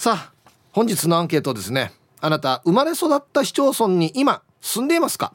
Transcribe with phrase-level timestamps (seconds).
[0.00, 0.32] さあ
[0.72, 1.92] 本日のアンケートですね。
[2.22, 5.34] あなた生まれ育った市町村に今住んでいますか、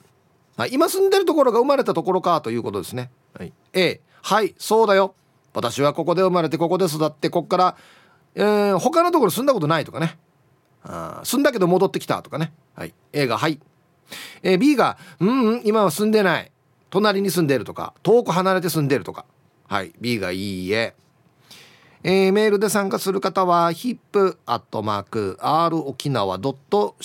[0.58, 5.14] はい、今住んでるところが生まれたところかということですね、はい、A はいそうだよ。
[5.54, 7.78] 私はここで生まれてここで育ってここから、
[8.34, 10.18] えー、他のところ住んだことないとかね。
[10.82, 13.60] あ住んだけど戻ってきたとかね、はい、A がはい。
[14.42, 16.52] えー、B が「うん、うん、今は住んでない。
[16.90, 19.26] 隣に住んでる」とか遠く離れて住んでるとか。
[19.68, 19.94] はい。
[20.02, 20.96] B がいいえ
[22.08, 24.38] えー、メールで参加する方は hip.r
[25.88, 27.02] 沖縄 .co.jp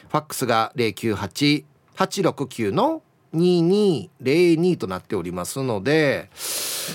[0.07, 3.03] ファックスが098-869の
[3.35, 6.29] 2202となっておりますので、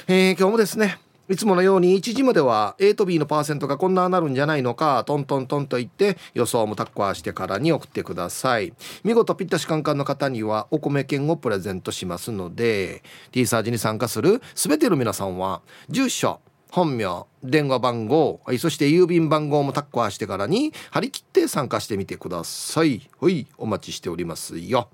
[0.09, 8.75] えー、今日もですねいつものように1時までは A と B のパーセントがこんななるんじゃないのかトントントンと言って予想もタッカーしてからに送ってください。
[9.05, 16.41] 見事ピッタシカンカンの方にはお米券をプレゼントしますので T サージに参加する全ての皆さんは住所
[16.71, 23.09] 本名電話番号そして郵便番号もタッカーしてからに張り切って参加してみてください。
[23.19, 24.91] はいお待ちしておりますよ。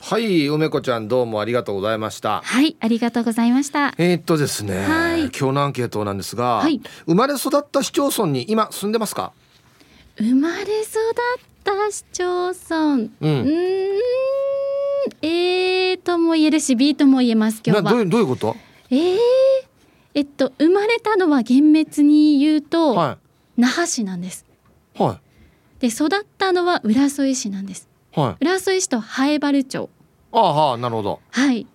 [0.00, 2.40] はい梅子ちゃんどうもありがとうございました。
[2.44, 3.94] はいありがとうございました。
[3.98, 9.32] えー、っとですね、はい、今日のアンケートなんですが、はい、生まれ育った市町村に今住んでますか？
[10.16, 10.84] 生まれ育っ
[11.64, 12.80] た市町村。
[12.84, 13.08] うん。
[13.20, 13.48] うん。
[15.20, 17.90] えーとも言えるし B とも言えます今日は。
[17.90, 18.56] どうどういうこと？
[18.90, 19.18] えー、
[20.14, 23.18] えっと生まれたのは厳密に言うと、は
[23.56, 24.46] い、那覇市なんです。
[24.96, 25.80] はい。
[25.80, 27.87] で育ったのは浦添市なんです
[28.18, 29.88] はい、浦添市と南原町。
[30.32, 31.20] ああなるほど。
[31.30, 31.66] はい。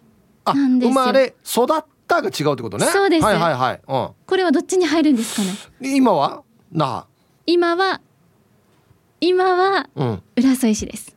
[0.46, 2.86] あ生まれ育ったが違うってことね。
[2.88, 3.24] そうです。
[3.24, 5.96] はいはいはい、うん、これはどっちに入るんですかね？
[5.96, 6.44] 今は？
[6.72, 7.06] 那覇。
[7.46, 8.02] 今は
[9.22, 9.90] 今は
[10.36, 11.16] 浦添市です、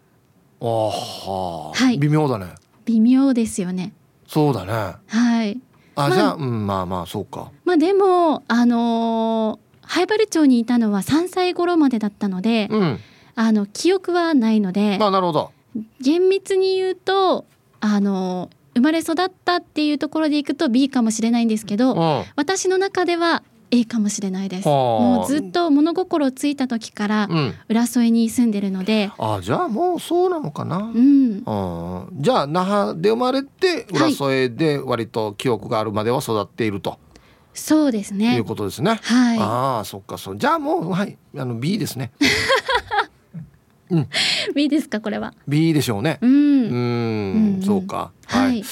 [0.60, 1.98] うん、ああはい。
[1.98, 2.54] 微妙だね。
[2.84, 3.92] 微妙ですよね。
[4.28, 4.96] そうだね。
[5.08, 5.60] はい。
[5.96, 7.50] あ、まあ、じゃあ、うん、まあまあそうか。
[7.64, 13.00] まあでもあのー、灰原町にいたのは3歳頃までだったので、うん
[13.36, 15.52] あの記憶はないのであなるほど
[16.00, 17.44] 厳密に言うと
[17.80, 24.68] あの生まれ育ったっていうところでいくと B かもしれないんですけど、うん、私の中では A かもしれないです。
[24.68, 27.28] もうずっと物心ついた時から
[27.68, 30.78] 浦添に住んでるので、うん、あじゃあもうそうなのかな。
[30.78, 31.42] うん。
[31.46, 36.90] あじゃあ那覇で生まれて浦添で割と記憶があるまでは育っていると。
[36.90, 36.98] はい、
[37.54, 38.36] そうですね。
[38.36, 39.00] いうことですね。
[39.02, 39.38] はい。
[39.38, 42.12] ああそっかそうじゃあもうはいあの B ですね。
[43.90, 44.08] うん、
[44.54, 46.18] B ですかこれは？B でしょうね。
[46.20, 46.30] うん。
[46.30, 47.62] うん。
[47.62, 48.10] そうか。
[48.26, 48.62] はい、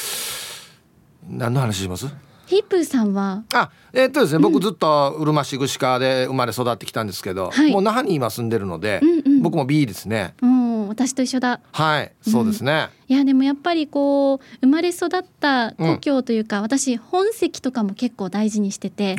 [1.28, 2.06] 何の話します？
[2.46, 3.44] ヒップさんは？
[3.52, 10.34] あえー、っとですね、僕ずっとうるま市串川で生まれ育ってきたんですけど、はい、もう那覇に今住んでるので、うんうん、僕も B ですね。
[10.42, 10.54] うん
[10.86, 11.60] 私と一緒だ。
[11.72, 19.16] はいそうですね、うん、いやでもやっぱりこう生まれ育った故郷というか、うん、私本籍とかも結構大事にしてて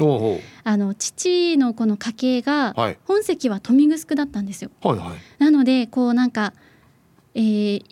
[0.64, 6.54] あの父のこの家系が、はい、本籍は豊見城だったんですよ、はいはい、なのでこうなんか、
[7.34, 7.86] えー、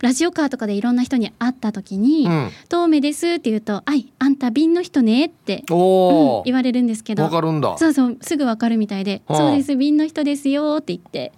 [0.00, 2.28] ラジオカーとかでいろんな人に会った時に
[2.68, 11.32] 「遠、う、目、です」って言うと「あいあんた便の人ね」って、うん、言われるんですけどわかるんだそうそうすぐわかるみたいで「そうです便の人ですよ」って言って。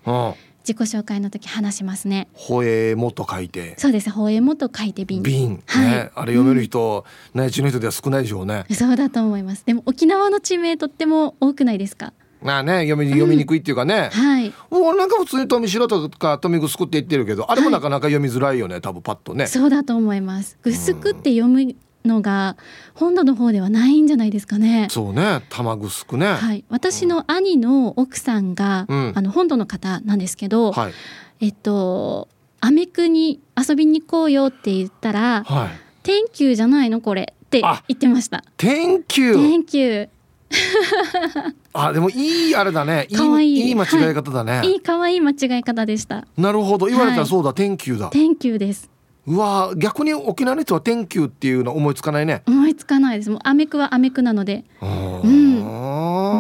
[0.63, 2.29] 自己紹介の時話しますね。
[2.35, 3.75] ほえもと書いて。
[3.79, 4.11] そうです。
[4.11, 5.23] ほえもと書いて瓶。
[5.23, 5.63] 瓶。
[5.67, 6.11] はい、ね。
[6.15, 8.67] あれ読める人、うん、内地の人では少ないでしょうね。
[8.71, 9.65] そうだと思います。
[9.65, 12.13] でも沖縄の地名とっても多くないですか？
[12.43, 14.53] まあね読み読みにくいっていうかね、うん、はい。
[14.71, 19.47] もうなんか普通に富城とか富城って言ってるけどあれもなかなか読みづらいよね、はい、多分パッとね。
[19.47, 20.59] そうだと思います。
[20.63, 21.75] ぐすくって読む
[22.05, 22.57] のが
[22.95, 24.89] 本土の方ではないんじゃないですかね。
[24.91, 26.27] そうね、玉城ね。
[26.27, 30.93] はい、私の兄の奥さんが、うん、あの本土の方なんですけど、はい、
[31.41, 32.29] えっと
[32.61, 35.69] アメクに遊びに行こうよって言ったら、はい、
[36.03, 38.45] 天球じゃないのこれって言ってました。
[38.57, 39.35] 天球。
[39.35, 40.09] 天球。
[41.73, 43.07] あでもいいあれだね。
[43.15, 44.59] 可愛いいい間違い方だね。
[44.59, 46.27] はい、いい可愛い間違い方でした。
[46.37, 46.87] なるほど。
[46.87, 48.11] 言われたらそうだ、はい、天球だ。
[48.11, 48.91] 天球です。
[49.27, 52.43] うわ逆に沖縄の人は天球っていうの思いつかないね。
[52.47, 53.31] 思いつかないです。
[53.31, 54.65] もうアメクはアメクなので。
[54.83, 55.63] うん。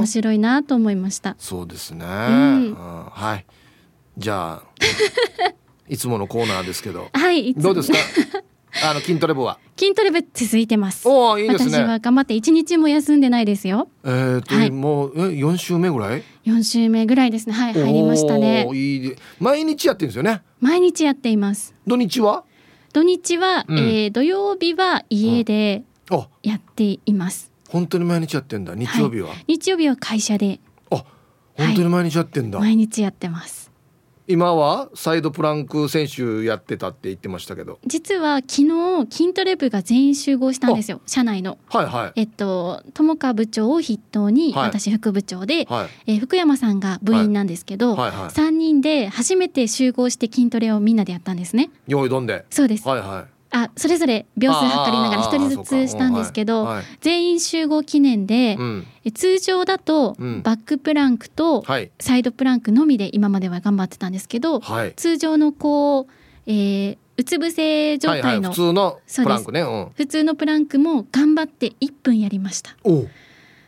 [0.00, 1.36] 面白いなと思いました。
[1.38, 2.04] そうですね。
[2.04, 3.46] うん、はい。
[4.18, 4.62] じゃあ
[5.88, 7.98] いつものコーナーですけどはいどうですか？
[8.84, 9.58] あの筋トレ部は。
[9.78, 11.08] 筋トレ部続いてます。
[11.08, 11.78] おいいですね。
[11.78, 13.88] 私は頑張って一日も休んでないですよ。
[14.04, 16.22] えーと、はい、もうえ四週目ぐらい？
[16.44, 17.54] 四週目ぐらいですね。
[17.54, 18.68] はい入りましたね。
[18.72, 20.42] いい毎日やってるんですよね？
[20.60, 21.74] 毎日やっています。
[21.86, 22.44] 土日は？
[22.92, 25.84] 土日は、うん、えー、土曜日は家で、
[26.42, 27.52] やっています。
[27.68, 28.74] 本当に毎日やってんだ。
[28.74, 30.60] 日曜日は、はい、日曜日は会社で。
[30.90, 31.04] あ
[31.54, 33.69] 本当に毎日やってんだ、はい、毎日やってます
[34.30, 37.80] 今はサイドプランク選手やってたって言ってましたけど。
[37.84, 41.58] 実は昨日筋トレ部が全員集合したんですよ社内の。
[41.68, 42.20] はいはい。
[42.20, 48.10] えっと友川部長を筆頭に、はい、私副部長で、はい、えー、福山さんが部員なんですけど、はい。
[48.12, 51.70] はいはい、3人で初めて集合して筋トレをみんなでやったんですね。
[51.88, 52.46] 用意どんで。
[52.50, 52.88] そうです。
[52.88, 61.64] はいはいあそれぞれ秒数測りながら一人ずつしたんですけど、はいはい、全員集合記念で、うん、通常だとバックプランクと
[61.98, 66.06] サイドプランクのみで今までは頑張ってたんですけど、はい、通常のこう、
[66.46, 72.76] えー、うつ伏せ状態の、はいはい、普通のプランクね、うん、普通のプランクも頑張って1分やりました。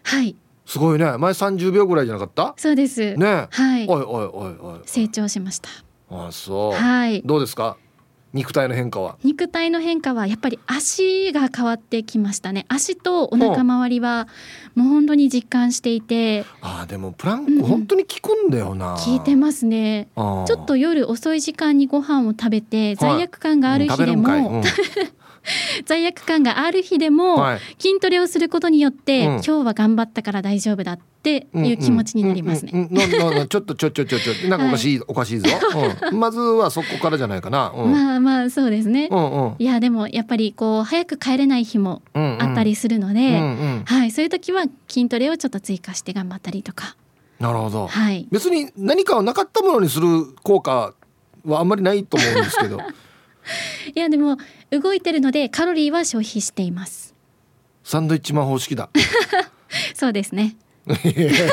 [0.04, 0.36] はい。
[0.64, 1.04] すごいね。
[1.18, 2.54] 前30秒ぐらいじゃなかった？
[2.56, 3.16] そうです。
[3.16, 3.48] ね。
[3.50, 3.86] はい。
[3.88, 4.80] おいおいおいおい。
[4.86, 5.68] 成長しました。
[6.08, 6.72] あそう。
[6.72, 7.20] はい。
[7.22, 7.76] どうですか？
[8.32, 9.16] 肉体の変化は？
[9.24, 12.64] 肉体の変化はやっぱり足が変わってきましたね。
[12.68, 14.26] 足とお腹周りは
[14.74, 16.44] もう本当に実感していて。
[16.62, 20.08] あでもプランク本当に効くんだよな、うん、効いてますね。
[20.16, 24.40] ちょっと夜遅い時間にご飯を食べて罪悪感がある日でも、はい。
[24.40, 24.62] うん
[25.86, 27.44] 罪悪感がある日でも
[27.78, 32.88] 筋トレをすることによって、今日は頑張ったから大丈夫だっていう気持ちになりますね。
[33.48, 35.48] ちょっとちょちょちょちょなんかおかしい、はい、おかしいぞ、
[36.10, 37.72] うん、 まずはそこからじゃないかな。
[37.74, 39.08] うん、まあまあそうですね。
[39.10, 43.40] うんうん、いやでもやっぱりこう早く帰れない日もあったりするので、
[43.84, 46.96] はいそういう時は筋トレをちょっと追加して頑張ったりとか。
[47.40, 47.86] なるほど。
[47.88, 48.28] はい。
[48.30, 50.94] 別に何かをなかったものにする効果
[51.44, 52.78] はあんまりないと思うんですけど。
[53.94, 54.38] いやでも
[54.70, 57.14] 動いてるのでカロリーは消費しています。
[57.84, 58.90] サンドイッチマン方式だ。
[59.94, 60.56] そうですね。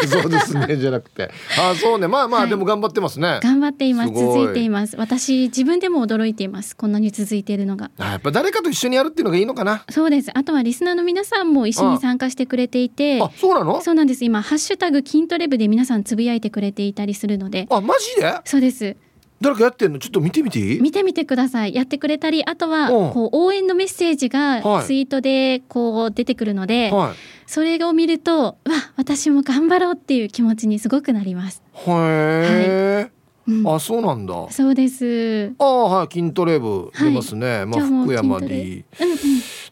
[0.10, 1.30] そうですねじゃなくて。
[1.60, 2.08] あそうね。
[2.08, 3.40] まあまあ、はい、でも頑張ってますね。
[3.44, 4.14] 頑張っています。
[4.14, 4.96] 続いています。
[4.98, 6.76] 私自分でも驚いています。
[6.76, 7.92] こんなに続いているのが。
[8.00, 9.86] やっぱ誰かと一緒にやるっていうのがいいのかな。
[9.92, 10.32] そうです。
[10.34, 13.22] あとはリスナーの皆さんも一緒に参加してくれていて。
[13.22, 13.82] あそうなの？
[13.82, 14.26] そうなんです。
[14.26, 17.68] 今ハッシュタグ筋トレ部で皆さんつぶやいてくれていたりするので。
[17.70, 18.36] あマジで？
[18.46, 18.96] そうです
[19.42, 20.00] 誰かやってんの？
[20.00, 20.82] ちょっと見てみていい？
[20.82, 21.74] 見てみてください。
[21.74, 27.16] やってくれたりあとはこう応援のメッセージがツイートでこう出てくるので、はい、
[27.46, 28.58] それを見るとわ
[28.98, 31.64] 私も頑張ろうっていう気持ちにすごくなります。
[31.74, 33.19] へえ、はい
[33.50, 34.34] うん、あそうなんだ。
[34.52, 35.54] そうです。
[35.58, 39.18] あはい筋トレ部出ますね、はい、まあ福山 D、うんうん、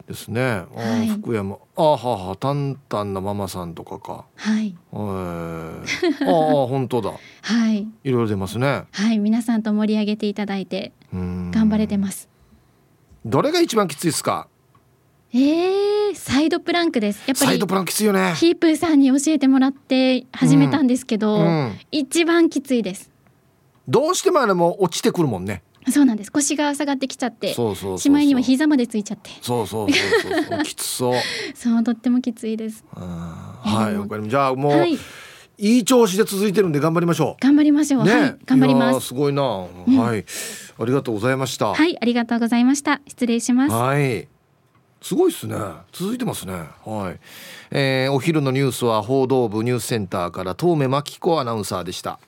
[0.06, 1.56] ですね、はい、福山。
[1.76, 4.24] あはは淡々なママさんとかか。
[4.34, 4.74] はい。
[4.92, 5.84] えー、
[6.24, 7.12] あ本当だ。
[7.42, 7.86] はい。
[8.04, 8.84] いろいろ出ますね。
[8.90, 12.28] はい皆さんと盛り上げていただいて頑張れてます。
[13.24, 14.48] どれが一番きついですか？
[15.30, 17.18] えー、サイドプランクです。
[17.26, 18.32] やっぱりサイドプランクきついよね。
[18.34, 23.10] ヒープーさんに教えてもらって始めたんですけど、うんうん、一番きついです
[23.88, 25.62] どうしてもあれも落ちてくるもんね。
[25.90, 26.30] そうなんです。
[26.30, 29.30] 腰が下がってきちゃってしまいには膝までついちゃって。
[29.40, 30.62] そうそうそうそう。
[30.62, 31.14] きつそう。
[31.54, 32.84] そうとってもきついです。
[32.92, 34.98] はいわかりじゃあもう、はい、
[35.58, 37.42] いい調子で続いてるんで頑張りましょう。
[37.42, 39.08] 頑張りましょう、ね、はい、頑張ります。
[39.08, 40.24] すごいな、うん、はい。
[40.78, 41.72] ありがとうございました。
[41.72, 43.00] はいありがとうございました。
[43.06, 43.72] 失礼します。
[43.72, 44.28] はい。
[45.00, 45.56] すごいですね。
[45.92, 46.52] 続いてますね。
[46.84, 47.20] はい、
[47.70, 52.18] えー、お昼のニュースは報道部ニュースセンターから遠目真紀子アナウンサーでした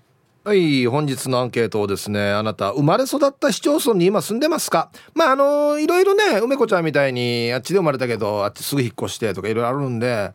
[0.42, 4.90] はい本日のアンケートをですねあなた生まれ育った市町村に今住んでますか？
[5.12, 10.32] まああのいろいろね梅子ちゃんみたいにあっちで生まれたけどあっちすぐ引っ越してとかいろいろあるんで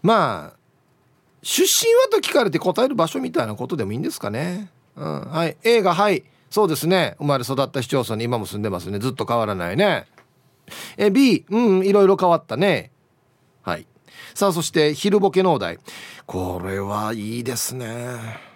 [0.00, 0.56] まあ
[1.42, 9.00] 出身はと聞かれて答える場所みたいなことでもいいんですかね、うん、はい A がはいそうですね生まれ育った市町村に今も住んでますね。
[9.00, 10.06] ずっと変わらないね。
[10.96, 12.92] え B うんいろいろ変わったね。
[13.62, 13.88] はい。
[14.34, 15.78] さあそして昼ボケ農大
[16.26, 18.51] これはいいですね。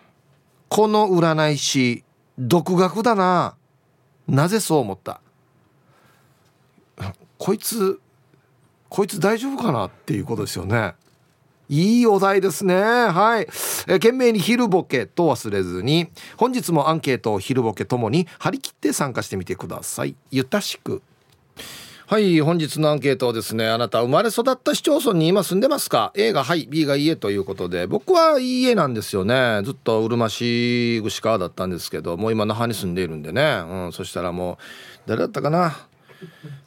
[0.68, 2.04] この占い師
[2.38, 3.56] 独学だな。
[4.28, 5.20] なぜそう思った？
[7.38, 8.00] こいつ
[8.88, 10.94] こいつ大丈夫かなっていうことですよね。
[11.68, 12.74] いいお題ですね。
[12.74, 13.48] はい、
[13.88, 20.14] え懸命に昼ボケと忘れずに本日もアンケートを昼ボケともに張り切って参加してみてください。
[20.30, 21.02] ゆたしく。
[22.08, 34.56] はい本日のアンケートはですねあなた生まれ育った市町村に今住んでますか？A がはい B がいいえということで僕はいいえなんですよねずっとうるま市串川だったんですけどもう今那覇に住んでいるんでね、うん、そしたらもう
[35.06, 35.88] 誰だったかな？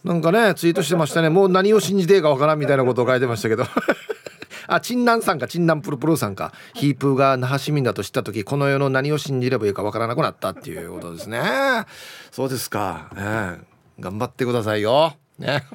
[0.03, 3.63] なんかねツイートしてましたねもう何を信じていいかわからんみたいなことを書いてましたけど
[4.67, 6.53] あ、チンナンさんか、チンナンプルプルさんか。
[6.75, 11.41] ヒープーが那覇市民だと知った時、この世の何を信じればいいかわからなくなったっていうことですね。
[12.29, 13.09] そうですか。
[13.15, 13.59] えー、
[13.99, 15.15] 頑張ってくださいよ。
[15.39, 15.63] ね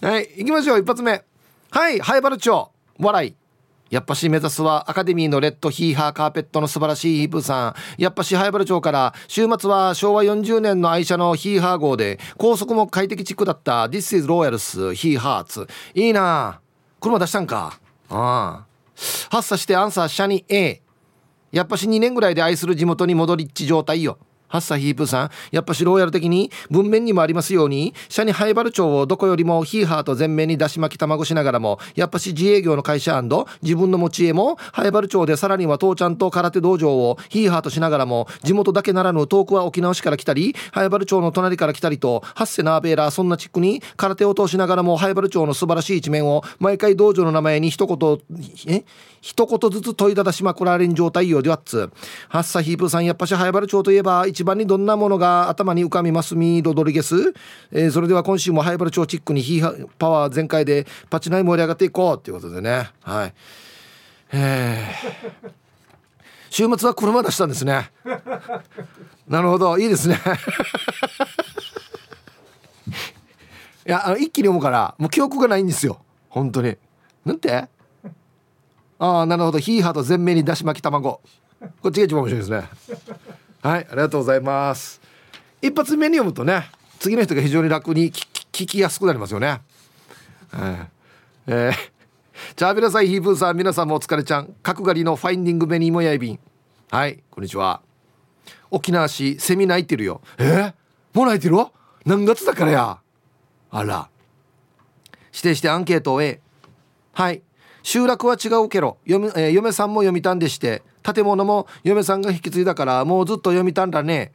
[0.00, 1.22] はい行きましょう一発目
[1.70, 3.34] はい灰原町笑い
[3.90, 7.74] やっぱし目指すはアカデミーのレッドヒーハーカーペットの素晴らしいヒープーさん。
[8.02, 15.68] やっぱし早原町から週末は昭和40年の愛車のヒーハー号で高速も快適チックだった This is Royals ヒーハーツ。
[15.94, 16.60] いいな
[16.98, 17.78] 車出したんか？
[18.10, 18.66] ああ。
[19.30, 20.82] 発作してアンサーシャニ A。
[21.52, 24.18] やっぱし2年ぐらいで愛する地元に戻りっち状態よ。
[24.48, 33.14] ハッサヒープーさんやっぱしローヤル的に文面にもありますように社にハイバル町をどこよりもヒーハーと前面に出し巻き卵しながらもやっぱし自営業の会社
[33.62, 48.18] 自分の持ち家もハイバル町でさらには父ちゃんと空手道場をヒーハーとしながらも地元だけならぬ遠くは沖縄市から来たりハイバル町の隣から来たりとハッセナーベーラーそんなチックに空手を通しながらもハイバル町の素晴らしい一面を毎回道場の名前に一言
[48.66, 48.84] え
[49.20, 51.40] 一言ずつ問いただしまくられん状態よ。
[51.40, 51.90] ではっつ。
[52.28, 56.34] ハッサヒープーさんやっぱしハイバル町といえば一番にどんなものが頭に浮かびます？
[56.34, 57.14] ミーロドリゲス、
[57.70, 62.90] えー、それでは今週もハイバル町チックにヒーハパワー全開でパチナイ盛り上がっていこうということでね。
[63.02, 63.34] はい。
[64.32, 65.50] えー、
[66.50, 67.92] 週末は車出したんですね。
[69.28, 69.78] なるほど。
[69.78, 70.18] いいですね。
[73.86, 76.00] いやあの一気に読むからもう記憶がないんですよ。
[76.28, 76.76] 本当に。
[77.24, 77.68] なんて？
[78.98, 79.60] ああなるほど。
[79.60, 81.20] ヒーハーと全面にだし巻き卵。
[81.80, 82.68] こっちが一番面白いですね。
[83.64, 85.00] はいありがとうございます。
[85.62, 89.62] 一発目に読むとね次の人が非常に楽に聞きやすくなりますよね。
[90.52, 90.86] えー、
[91.46, 91.74] えー、
[92.56, 94.54] じゃあ皆さんヒープーさん皆さんもお疲れちゃん。
[94.62, 96.38] 角刈りのファインディングベニーもやいびん。
[96.90, 97.80] はいこんにちは。
[98.70, 100.20] 沖縄市セミ鳴いてるよ。
[100.36, 100.74] えー、
[101.14, 101.72] もう泣いてるわ？
[102.04, 102.98] 何月だからや？
[103.70, 104.10] あら。
[105.32, 106.38] 指定してアンケートを A
[107.14, 107.40] はい。
[107.82, 110.82] 集落は違うけど嫁,、えー、嫁さんも読みたんでして。
[111.04, 114.32] 建物も嫁さんが引き継いだからもうずっと読みたんだね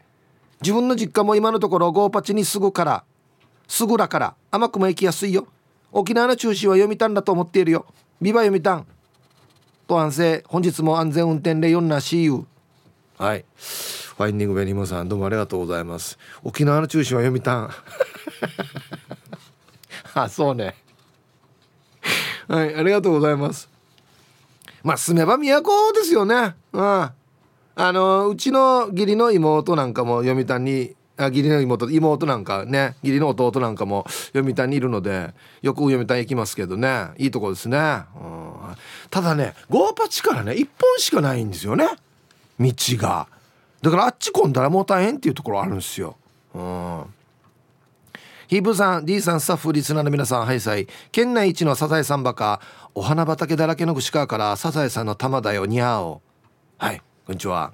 [0.62, 3.04] 自分の実家も今のところゴーパチにすぐから
[3.70, 5.48] すぐらから甘くも行きやすいよ。
[5.92, 7.86] 沖縄の中心は読みたんだと思っているよ。
[8.20, 8.86] ビバ読みたん。
[9.88, 10.44] と安静。
[10.48, 12.44] 本日も安全運転で4な CU
[13.18, 13.46] はい。
[13.56, 16.18] ファインディングベニモさんどうもありがとうございます。
[16.44, 17.70] 沖縄の中心は読みたん。
[20.16, 20.76] あそうね。
[22.48, 23.69] はいありがとうございます
[24.84, 26.56] まあ住めば都ですよね。
[26.74, 26.82] うん。
[26.82, 27.14] あ
[27.94, 37.10] のうちの義理の妹なんかも読谷にあ義理の妹妹なんかね義理の弟なんかも読谷にいるのでよく読谷行きますけどね。
[37.18, 38.54] いいとこですね、うん、
[39.10, 41.88] ただねゴーパチからね1本しかないんですよね。
[42.60, 43.28] 道が。
[43.82, 46.18] だからあっち混んだらもう大変っていうところあるんですよ。
[46.54, 47.04] うん。
[48.50, 52.60] ヒープさん D さんスタッフリスナーの皆さんハイサイ県内一のサザエさんバカ
[52.96, 56.24] お花畑だらけの串川からサザエさんの玉だよにゃお
[56.80, 57.74] はいこんにちは。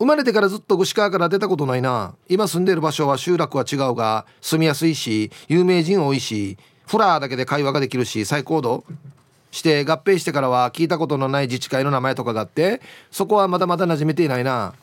[0.00, 2.16] 生まれてからずっと串川から出たことないな。
[2.28, 8.84] 今住んでる場所は集落は違うが住みやすいし有名人多いしフラーだけで会話ができるし最高度。
[9.52, 12.80] して合併してからは聞いたことのない自治会の名前とかがあって
[13.12, 14.74] そこはまだまだ馴染めていないな。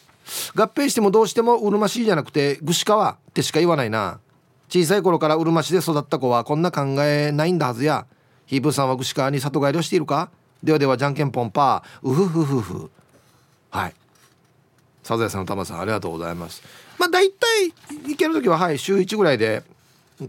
[0.55, 4.22] 合併してもどうしてもうるま市じゃなくて串川ってしか言わないな。
[4.70, 8.06] 小さい頃からうるま市で育った子はこんな考えないんだはずや。
[8.46, 10.30] ヒープさんは串川に里帰りをしているか？
[10.64, 12.92] ではではじゃんけんぽんパーうふふふふ。
[13.72, 13.96] はい。
[15.04, 16.62] サザエさんの玉さんありがとうございます。
[17.00, 17.74] まあ大体
[18.08, 19.64] 行ける時ははい週1ぐらいで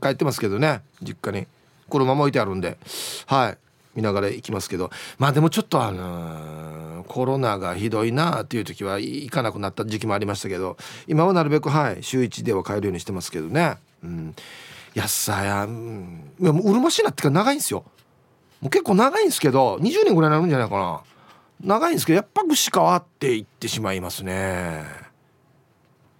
[0.00, 0.80] 帰ってますけどね。
[1.02, 1.47] 実家に。
[1.90, 2.78] 車も置いてあるんで。
[3.26, 3.59] はい。
[3.94, 4.90] 見ながら行きますけど。
[5.18, 10.78] まあでもちょっとあのー、コロナがひどいなっていう時は行かなくなった時期もありましたけど。
[11.09, 13.76] 今はなるべくはい週1では帰るようにしてますけどね。
[14.02, 14.35] うん、
[14.95, 17.85] 安さや、うん、いやもううるま市なってか長いんですよ。
[18.61, 21.02] もう結構長いんですけど20年ぐらいになるんじゃないかな。
[21.62, 24.85] 長いんですけどやっぱ串川って言ってしまいますね。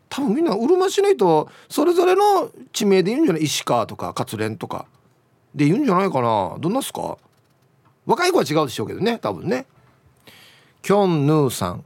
[0.09, 3.45] 多分みんなうるま市の人それぞれの地名で言うんじゃない？
[3.45, 4.87] 石川とか活連とか。
[5.55, 6.57] で言うんじゃないかな。
[6.59, 7.17] どんなっすか？
[8.07, 9.67] 若い子は違うでしょうけどね多分ね。
[10.83, 11.85] キョンヌーさん。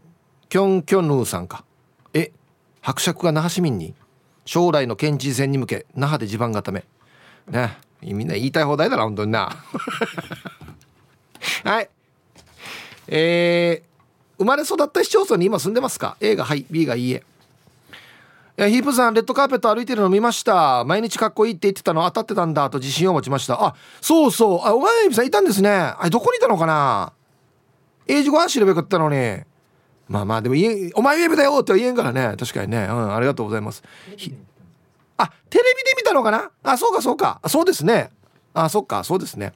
[0.48, 1.64] キョンキョンヌーさんか。
[2.12, 2.30] え
[2.80, 3.94] 伯爵が那覇市民に？
[4.44, 6.84] 将来の県知事選に向け那覇で地盤固め。
[7.48, 7.78] ね。
[8.02, 9.50] みんな言いたい放題だな本当にな。
[11.64, 11.88] はい。
[13.08, 17.22] えー、生まれ育った市町村に今住んでますか？A がはい B がいいえ。
[18.56, 20.84] えヒープさんレッドカーペット歩いてるの見ました。
[20.84, 23.54] 毎日かっこいいって言ってたの当たってたんだと自信を持ちました。
[23.64, 24.60] あそうそう。
[24.62, 25.70] あお前さんいたんですね。
[25.70, 27.12] あれどこにいたのかな？
[28.06, 29.40] 英字ご飯知ればよかったのに。
[30.08, 32.34] まあまあでも言えお前ウェブだよっては言えんからね。
[32.38, 32.86] 確かにね。
[32.88, 33.82] うんありがとうございます。
[35.16, 36.50] あテレビで見たのかな？
[36.62, 37.40] あそうかそうか。
[37.46, 38.10] そうですね。
[38.52, 39.52] あそっかそうですね。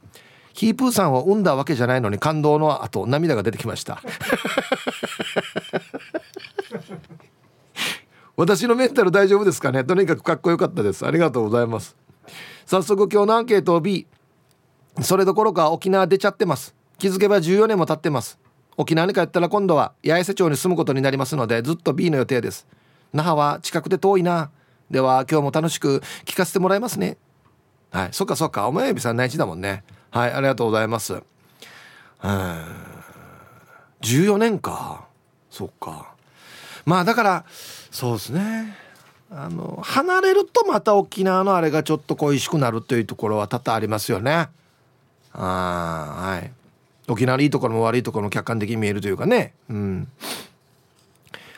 [0.55, 4.03] ヒープーさんを産んだわけじゃないのに感動の後涙が出てきました。
[8.37, 9.85] 私のメンタル大丈夫ですかね？
[9.85, 11.07] とにかくかっこよかったです。
[11.07, 11.97] ありがとうございます。
[12.67, 14.07] 早速今日のアンケートを B
[15.01, 16.75] それどころか沖縄出ちゃってます。
[16.99, 18.39] 気づけば14年も経ってます。
[18.79, 22.67] 沖縄に帰ったら今度は八重瀬町に住むことになりますのでずっと B の予定です。
[23.13, 24.51] 那覇は近くで遠いな。
[24.89, 27.19] では今日も楽しく聞かせてもらいますね。
[27.91, 28.09] はい。
[28.13, 28.69] そっかそっか。
[28.69, 29.83] お前指さん内地だもんね。
[30.13, 31.15] はいありがとうございます。
[31.15, 31.23] うん
[34.03, 35.07] 14年か。
[35.51, 36.15] そっか。
[36.87, 37.45] まあだから
[37.91, 38.77] そうですね。
[39.31, 44.49] あの離れるとまた沖縄のあれがちょっと恋しくなるというところは多々ありますよね。
[45.33, 46.53] あはい。
[47.09, 49.55] 沖縄のいいところも悪いところも客観的に見えるというかね。
[49.69, 50.09] うん。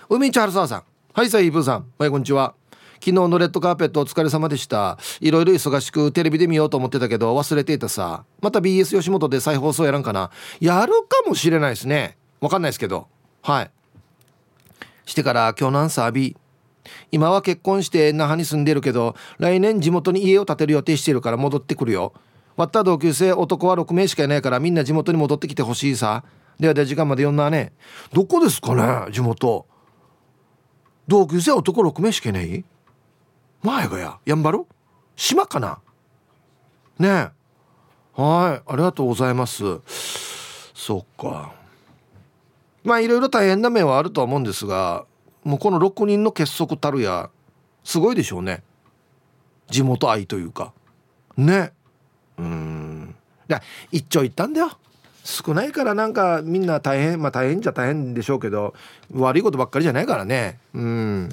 [0.09, 0.83] 海地春沢さん。
[1.13, 1.87] はいさイブーさん。
[1.99, 2.55] はいこんにちは。
[2.95, 4.99] 昨日のレッドカーペットお疲れ様でした。
[5.21, 8.25] いろいろ忙しくテレビで見ようと思ってたけど忘れていたさ。
[8.41, 10.31] また BS 吉本で再放送やらんかな。
[10.61, 12.17] やるかもしれないですね。
[12.41, 13.09] わかんないですけど。
[13.43, 13.71] はい。
[15.05, 16.37] してから今日のアンサー B
[17.11, 22.13] 今は結婚して那覇に住んでるけど来年地元に家を建てる予定してるから戻ってくるよ。
[22.57, 26.25] 割った同級生男は6名しかいないからみんな地元に戻ってきてほしいさ。
[26.59, 27.73] ではで時間まで読んだね。
[28.13, 29.67] どこですかね地元。
[31.09, 32.65] 同級生男6名しかいない？
[33.63, 34.65] 前がややんばる
[35.17, 35.79] 島かな？
[36.99, 37.31] ね
[38.15, 39.65] はいありがとうございます。
[40.75, 41.53] そっか。
[42.85, 45.07] まあいろいろ大変な面はあるとは思うんですが
[45.45, 47.31] もうこの6人の結束たるや
[47.85, 48.63] すごいでしょうね。
[49.69, 50.73] 地元愛というか。
[51.37, 51.73] ね。
[52.41, 53.15] うん。
[53.49, 54.79] いや一長一短だよ。
[55.23, 58.75] 少ないからなんかみんな大変まあ大変じゃ大変でしょうけど
[59.13, 60.59] 悪いことばっかりじゃないからね。
[60.75, 61.29] うん。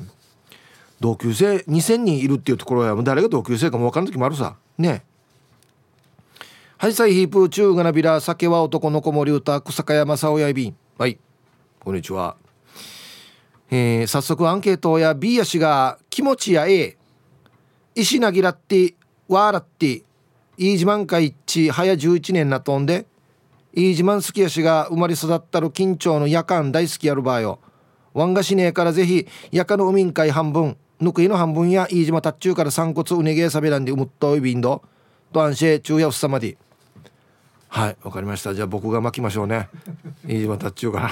[1.00, 4.56] 同級生2,000人いるっていうところは誰が同級生かも分からん時もあるさ。
[4.78, 5.04] ね。
[6.78, 10.76] はいさいヒープ中がなびら酒は男の子守歌草加山さおやいびん。
[10.98, 11.18] はい。
[11.80, 12.36] こんにちは。
[13.70, 16.98] えー、早速アンケートや B やしが気持ちや A
[17.96, 18.96] 石なぎらって
[19.28, 20.04] わらって
[20.58, 23.06] いい自慢か一早11年なとんで
[23.74, 27.60] いい自慢好きやしが生まれ育ったる緊張の夜間大好きやる場合よ
[28.14, 34.82] ワンガしねえからぜひ夜間の海ん会半分ぬくいの半分や飯島達中から散骨うねげさべらんでうむっといびんど
[35.32, 36.58] と安心中やふさまで。
[37.70, 38.56] はいわかりました。
[38.56, 39.70] じゃあ僕が巻きましょうね。
[40.26, 41.12] 飯島達中から。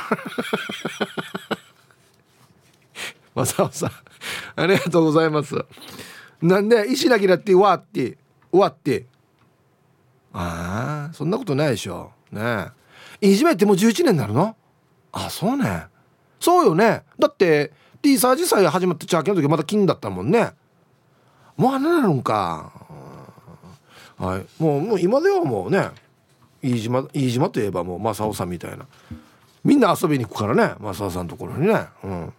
[3.35, 3.91] わざわざ。
[4.55, 5.53] ありがとうございます。
[6.41, 8.17] なんで石投げだってわって
[8.51, 9.05] わって。
[10.37, 12.11] ああそんなことないでしょ。
[12.31, 12.41] ね
[13.21, 13.29] え。
[13.29, 14.55] いじめってもう11年になるの？
[15.13, 15.85] あそうね。
[16.41, 17.03] そうよね。
[17.17, 17.71] だって
[18.01, 20.51] T サージ祭始まってチャーキの時まだ金だったもんね。
[21.55, 22.71] もうあれなるんか。
[24.17, 24.45] はい。
[24.61, 25.89] もうもう今ではもうね
[26.61, 28.85] 飯島飯島といえばもう正雄さんみたいな。
[29.63, 31.85] みんな遊びに行くからね正雄さんのところにね。
[32.03, 32.33] うん。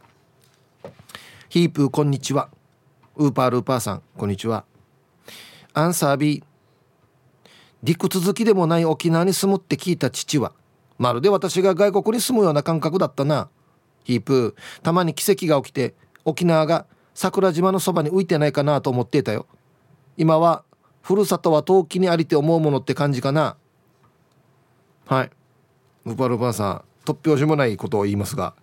[1.49, 2.51] ヒープこんにちは。
[3.17, 4.67] ウーパールーパーさんこんにちは。
[5.73, 6.45] アンサー B
[7.83, 10.53] 陸続きでもない沖縄に住むって聞いた父は
[10.99, 13.49] まるで私が外国に住むような感覚だったな。
[14.05, 19.47] ヒープたまに奇跡が起きて沖縄が桜島のそばに浮いてないかなと思っていたよ。
[20.17, 20.65] 今は
[21.03, 23.57] ふるさとは遠きにありて思うものって感じかな。
[25.07, 25.31] はい。
[26.05, 28.55] ウパルパンさん突拍子もないことを言いますが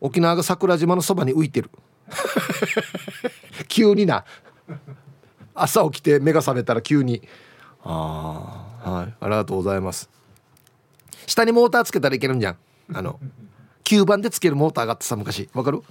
[0.00, 1.70] 沖縄が桜島のそばに浮いてる。
[3.68, 4.24] 急にな。
[5.54, 7.22] 朝起きて目が覚めたら急に。
[7.88, 9.14] ああはい。
[9.20, 10.10] ありがとうございます。
[11.26, 12.56] 下にモーターつけたらいけるんじゃん。
[12.92, 13.18] あの
[13.84, 15.48] 吸盤でつけるモーターがあってさ昔。
[15.54, 15.82] わかる？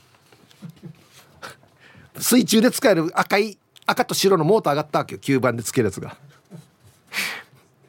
[2.17, 5.21] 水中で使える赤い赤と白のモーターがあったわけよ。
[5.21, 6.17] 吸盤でつけるやつが。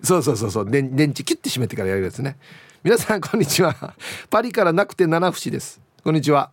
[0.03, 0.71] そうそうそうそう。
[0.71, 2.37] 電池キュッて閉めてからやるやつね。
[2.85, 3.95] 皆さんこんにちは。
[4.31, 5.81] パリからなくて七節です。
[6.05, 6.51] こんにちは。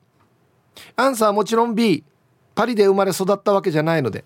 [0.96, 2.04] アンサーはもちろん B
[2.56, 4.24] パリで生まれ育ったわけじゃないので。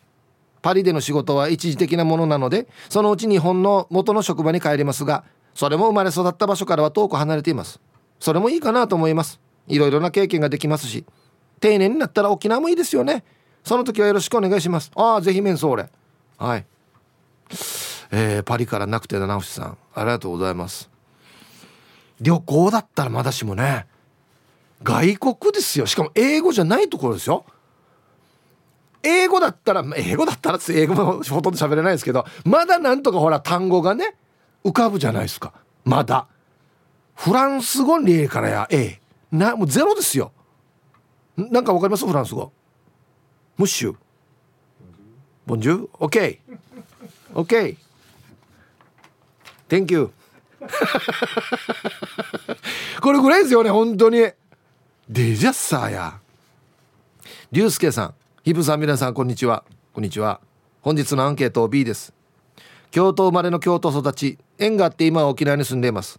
[0.61, 7.79] パリでの仕事は一時的なものなのでそのうち日本の元の職場に帰りますがそれも生まれ育った場所からは遠く離れています。
[8.19, 9.39] それもいいかなと思います。
[9.67, 11.05] いろいろな経験ができますし
[11.59, 13.23] 定年になったら沖縄もいいですよね。
[13.63, 14.91] その時はよろしくお願いします。
[14.95, 15.89] ああぜひ面相俺。
[16.37, 16.65] はい。
[18.11, 19.77] えー、パリからなくて七星さん。
[19.93, 20.89] ありがとうございます。
[22.21, 23.87] 旅行だったらまだしもね。
[24.83, 25.85] 外国ですよ。
[25.85, 27.45] しかも英語じゃないところですよ。
[29.07, 34.15] 英語だったら英語だったら英語もほとんど喋れないですけどまだなんとかほら単語がね
[34.65, 35.53] 浮かぶじゃないですか。
[35.85, 36.27] まだ。
[37.15, 39.01] フランス語にえからやええ。
[39.31, 40.31] なもうゼロですよ。
[41.37, 42.05] なんかわかります？
[42.05, 42.51] フランス語。
[43.57, 43.95] ムッシュ。
[45.45, 46.57] ボンジュオッケー。
[47.33, 47.77] オッケー。
[49.69, 50.11] Thank you
[53.01, 54.19] これぐらいですよね本当に。
[55.09, 56.19] デジャッサーや。
[57.51, 58.13] リュウスケさん。
[58.47, 59.65] ヒブさん皆さんこんにちは。
[59.91, 60.39] こんにちは。
[60.79, 62.13] 本日のアンケート B です。
[62.91, 66.17] 京都生まれの京都育ち縁があって今は沖縄に住んでいます。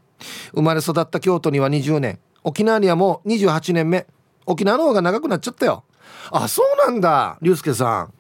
[0.53, 2.19] 生まれ育った京都には20年。
[2.45, 4.07] 沖縄にはもう28年目。
[4.45, 5.85] 沖縄の方が長くなっちゃったよ。
[6.31, 7.39] あそうなんだ。
[7.41, 8.13] 龍介さん。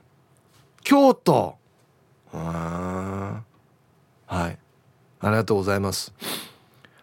[0.82, 1.56] 京都。
[2.32, 3.42] は
[4.26, 4.32] い。
[4.32, 4.58] あ
[5.24, 6.14] りがとうございます。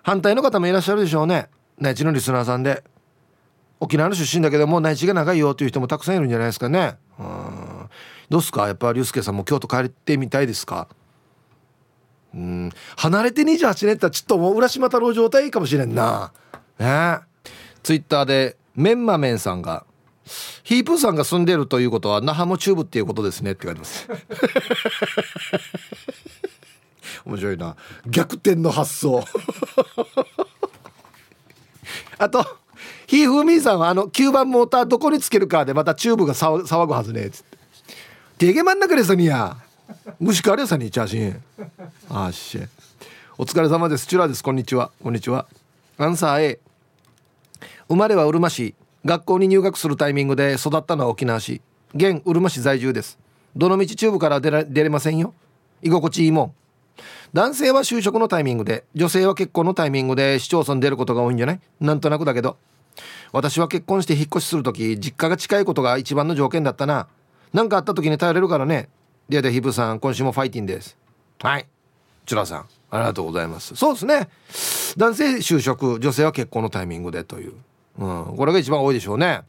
[0.01, 1.49] 反対の方もいらっしゃるでしょうね。
[1.77, 2.83] 内地のリスナーさんで。
[3.79, 6.97] 沖縄の出身だけども内地が長いよという人もたくさんいるんじゃないですかね。
[7.19, 7.89] うん。
[8.29, 8.67] どうすか？
[8.67, 10.87] やっぱ龍介さんも京都帰ってみたいですか？
[12.33, 12.71] うん。
[12.97, 16.31] 離れて28年ってちょっともう浦島太郎状態かもしれんな。
[16.79, 17.19] ね。
[17.83, 19.85] ツイッターでメンマメンさんが
[20.63, 24.07] ヒープーさんが住んでるということは那覇も中部っていうことですねって書いてます。
[27.25, 27.75] 面白いな。
[28.07, 29.23] 逆転の発想。
[32.17, 32.45] あと
[33.07, 37.57] ひーふーみーさんはあの9番モーターどこにつけるかでまたチューブが騒ぐはずねっつって
[38.47, 39.57] 「デゲ真ん中でさにや。
[40.19, 41.43] 虫かあれさにチャーシン
[42.09, 42.59] あっし
[43.37, 44.07] お疲れ様です。
[44.07, 44.43] チュラです。
[44.43, 44.91] こんにちは。
[45.03, 45.45] こんにちは。
[45.97, 46.59] アンサー A
[47.87, 48.73] 生まれはうるま市。
[49.03, 51.61] 学校に入学するタイミングで育ったのは沖縄市。
[51.93, 53.19] 現うるま市在住です。
[53.55, 55.33] どの道チューブから出ら出れませんよ。
[55.83, 56.53] 居心地いいもん。
[57.33, 61.59] 男性は就職のタイミングで女性は結婚のタイミングで市町村出ることが多いんじゃない？
[61.79, 62.57] なんとなくだけど。
[63.31, 67.07] 私は結婚して引っ越しする時実家が近いことが一番の条件だったな。
[67.53, 68.89] 何かあった時に頼れるからね。
[69.29, 70.97] ではでヒブさん今週もファイティンです。
[71.41, 71.67] はい。
[72.25, 73.75] チュラさんありがとうございます。
[73.75, 74.29] そうですね。
[74.97, 77.53] 男性就職女性は結婚のタイミングでという。
[77.97, 79.41] うん、これが一番多いでしょうね。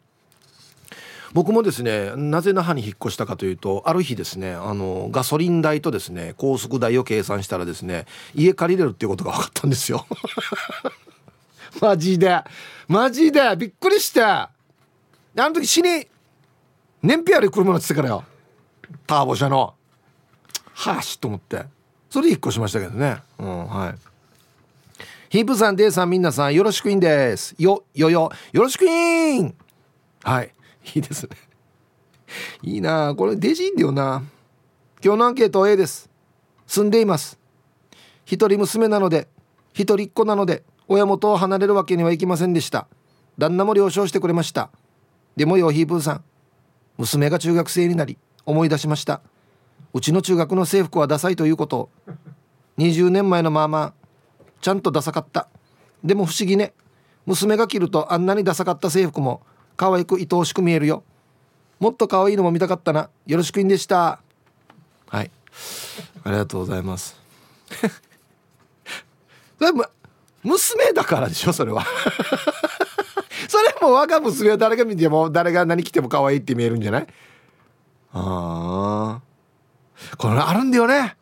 [1.32, 10.06] 僕もですねなぜ那覇に引っ越したかというとある日ですねあのガソリン代とですね高速代を計算したらですね家借りれるっていうことが分かったんですよ。
[11.80, 12.42] マジで
[12.88, 14.50] マジでびっくりしてあ
[15.34, 16.08] の時死に
[17.02, 18.24] 燃費ある車乗ってたからよ
[19.06, 19.74] ターボ車の
[20.74, 21.64] はしと思って
[22.10, 24.16] それで引っ越しましたけどねうんはい
[25.28, 27.54] ヒープさん、デイさん、みなさん、よろしくいんです。
[27.58, 29.54] よ、よよ、よろしくいん
[30.22, 30.52] はい。
[30.94, 31.30] いいですね。
[32.62, 34.22] いいなこれデジいいんだよな。
[35.04, 36.08] 今日のアンケート A です。
[36.66, 37.38] 住んでいます。
[38.24, 39.28] 一人娘なので、
[39.72, 42.86] 一人っ子なので、親元を離れるわけにはいきませんでした。
[43.38, 44.70] 旦那も了承してくれました。
[45.36, 46.24] でもよ、ヒープーさん。
[46.98, 49.20] 娘が中学生になり、思い出しました。
[49.92, 51.90] うちの中学の制服はダサいということを。
[52.78, 54.06] 20年前のまあまあ、
[54.60, 55.48] ちゃんとダサかった
[56.04, 56.72] でも不思議ね
[57.24, 59.42] 娘が着るとあんなにダサかった制服も
[59.76, 61.04] 可愛く愛おしく見えるよ
[61.78, 64.20] もっと可愛いのも見たかったなよろしくいんでした
[65.08, 65.30] はい
[66.24, 67.20] ありがとうございます
[69.58, 69.84] でも
[70.46, 71.84] 娘だからでしょそれは。
[73.48, 77.06] それも我が娘は誰が見ても誰が何着ても可愛いって見えるんじゃない？
[78.12, 81.16] ああこれあるんだよね。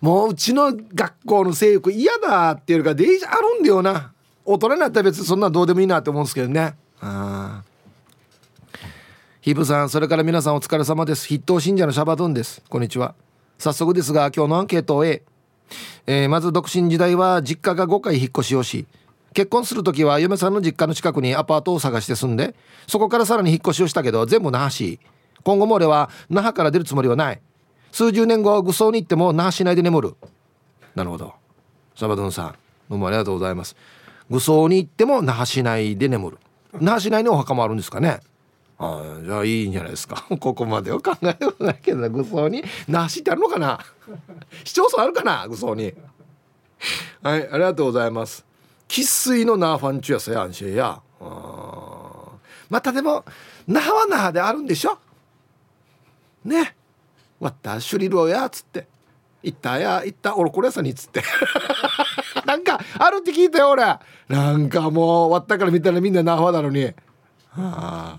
[0.00, 4.12] もううちの学校の制服嫌だっていうかデイジあるんだよな。
[4.44, 6.76] 大人になったら別にそんなどうでもいいなって思うんですけどね。
[7.00, 7.62] あ
[9.40, 11.26] ヒブさんそれから皆さんお疲れ様です。
[11.26, 12.62] 筆頭信者のシャバドゥンです。
[12.68, 13.14] こんにちは。
[13.58, 15.22] 早速ですが今日のアンケートを A、
[16.06, 18.86] えー、まず独身時代は実家が5回引っ越しをし
[19.32, 22.54] 結婚する時は嫁さんの実家の近くにアパートを探して住んで
[22.86, 25.00] そこからさらに引っ越しをしたけど全部那覇市
[25.44, 27.40] 今後も俺は那覇から出るつもりはない。
[27.92, 30.14] 数十年後愚葬に行っても那覇市内で眠る。
[30.94, 31.34] なるほど。
[31.94, 32.54] サバドゥンさん
[32.88, 33.76] どうもありがとうございます。
[34.30, 36.38] 愚葬に行っても那覇市内で眠る。
[36.80, 38.20] 那覇市内にお墓もあるんですかね。
[38.78, 40.24] あじゃあいいんじゃないですか。
[40.40, 42.64] ここまでは考えてないけど愚葬に。
[42.88, 43.78] 那覇市ってあるのかな。
[44.64, 45.46] 市町村あるかな。
[45.48, 45.94] 愚葬に。
[47.22, 48.44] はいありがとうございます。
[48.88, 51.00] 生粋のナーファンチュやさや安心や。
[52.68, 53.24] またでも
[53.66, 54.98] 那覇は那覇であるんでしょ。
[56.44, 56.76] ね。
[57.40, 58.86] わったシュリロや」っつって
[59.42, 61.22] 「行ったや行った俺これやさに」っつって。
[62.46, 63.84] なんかあるって聞いたよ俺。
[64.28, 66.84] なんかもう終わったから見たらみんなナファなのに。
[66.84, 66.92] は
[67.56, 68.18] あ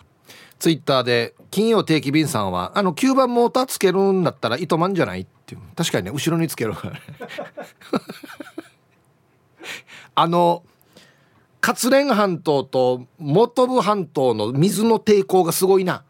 [0.66, 5.22] ツイッターで金曜定期便さんはあの9番モーターつけるんだったら糸満じゃない？
[5.22, 5.62] っていう。
[5.76, 7.00] 確かにね後ろにつけるから
[10.16, 10.64] あの
[11.62, 16.04] 活連半島と本部半島の水の抵抗がすごいな。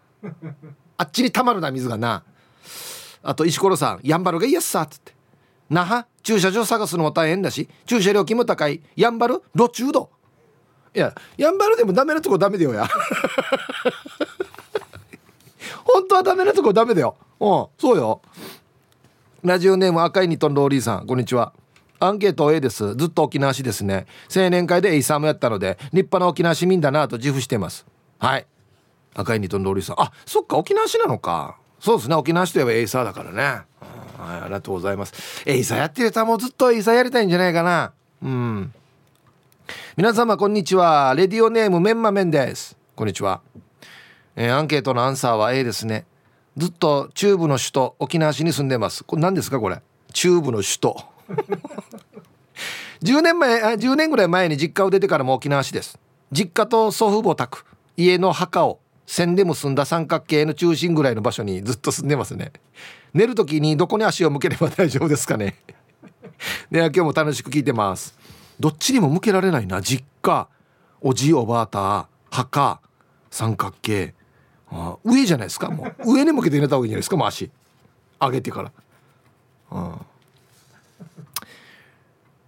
[0.95, 2.23] あっちにたまるな水がな。
[3.23, 5.11] あと石ころさんやんばるがいいやつさっつって。
[5.69, 8.81] 那覇駐車場探すのも大変だし駐車料金も高い。
[8.95, 10.11] やんばる路中度
[10.95, 12.87] いややんばるでもダメなとこダメだよや。
[15.95, 17.15] 本当はダメなとこダメだよ。
[17.39, 18.21] うんそうよ。
[19.43, 21.53] ラジオネーム赤いニトンローリーさんこんにちは。
[22.01, 22.97] アンケート A です。
[22.97, 24.05] ずっと沖縄市ですね。
[24.36, 27.86] 青年会でエイサーもやったので立派な沖縄市民だなと自負してます。
[28.19, 28.45] はい。
[29.13, 30.01] 赤い2トンローリーさん。
[30.01, 31.55] あそっか沖縄市なのか。
[31.79, 33.41] そうですね沖縄市といえばエイサーだからね。
[33.41, 35.43] はい、ありがとうございます。
[35.45, 37.93] エイサーやってる人はもうずっとエイサーやりたいんじゃないかな。
[38.21, 38.73] うん。
[39.95, 41.13] 皆様こんにちは。
[41.15, 42.75] レディオネームメンマメンです。
[42.97, 43.39] こんにちは、
[44.36, 46.06] えー、アンケートのアンサーは A ですね。
[46.58, 49.04] ずっと中部の首都沖縄市に住んでます。
[49.04, 49.82] これ何ですかこれ？
[50.13, 51.04] 中部の首都。
[53.04, 56.00] 10年前あ10年ぐらい前に実家を出てからも沖縄市です。
[56.32, 57.65] 実家と祖父母宅
[57.98, 62.52] 家の墓を線で結んだ三角形の中心ぐらいの場所にずっと住んでますね。
[63.13, 65.56] 寝る時にどこに足を向ければ大丈夫ですかね。
[66.71, 68.17] では今日も楽しく聞いてます。
[68.60, 70.48] どっちにも向けられないな実家。
[71.02, 72.82] おじいおばあた墓
[73.30, 74.14] 三角形。
[74.77, 75.69] あ上じゃないですか？
[75.69, 76.13] もう。
[76.13, 77.17] 上に向けて寝た方がいいんじゃないですか？
[77.17, 77.49] もう足。
[78.19, 78.71] 上げてから。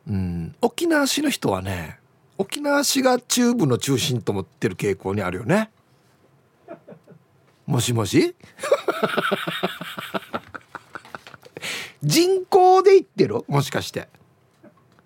[0.08, 0.56] うん。
[0.62, 2.00] 沖縄市の人はね
[2.38, 5.70] 沖縄市が中部の中心と思ってる傾向にあるよね。
[7.66, 8.34] もしもし？
[12.02, 13.44] 人口で言ってる？
[13.48, 14.08] もしかして。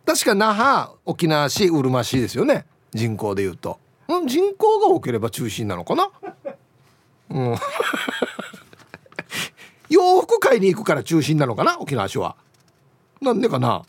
[0.05, 2.65] 確か那覇沖縄市うるま市ですよね。
[2.93, 6.11] 人口で言うと、うん、人口が多ければ中心なのかな？
[7.31, 7.55] うん。
[9.89, 12.35] 洋服買いに行くから中心なのかな沖縄市は。
[13.21, 13.83] なんでかな。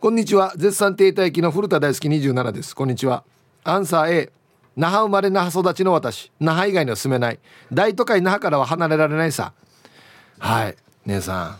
[0.00, 0.52] こんにちは。
[0.56, 2.74] 絶賛停滞期の古田大好き27です。
[2.74, 3.24] こんにちは。
[3.64, 4.32] アンサー A
[4.76, 6.32] 那覇生まれ那覇育ちの私。
[6.40, 7.38] 那覇以外には住めない。
[7.72, 9.52] 大都会那覇からは離れられないさ。
[10.38, 10.76] はい。
[11.06, 11.58] 姉さん。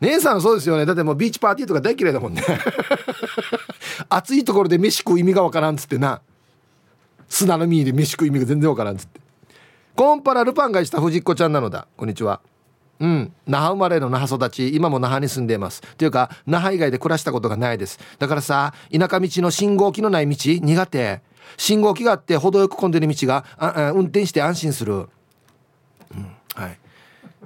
[0.00, 0.86] 姉さんそうですよね。
[0.86, 2.42] だってもうビーチパーティーとか大嫌いだもんね。
[4.08, 6.20] 暑いところで飯食う意味がわからんっつってな。
[7.28, 9.25] 砂の実で飯食う意味が全然わからんっつって。
[9.96, 11.88] コンパラルパンがした藤子ちゃんなのだ。
[11.96, 12.42] こんにちは。
[13.00, 13.32] うん。
[13.46, 14.76] 那覇生まれの那覇育ち。
[14.76, 15.80] 今も那覇に住んでいます。
[15.96, 17.98] というか那覇以外で暮らしたことがないです。
[18.18, 21.22] だからさ田舎道の信号機のない道苦手。
[21.56, 25.08] 信号機があって程よく混んでる道があ運転して安心する、うん、
[26.54, 26.78] はい。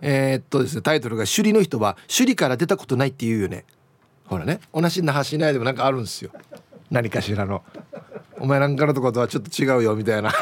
[0.00, 3.64] えー、っとですねタイトルが「首里の人は首里から出たことない」って言うよね。
[4.26, 4.58] ほらね。
[4.74, 6.32] 同じ那覇市内でもなんかあるんですよ。
[6.90, 7.62] 何かしらの。
[8.40, 10.32] お前なんかのとことはちょっと違うよみたいな。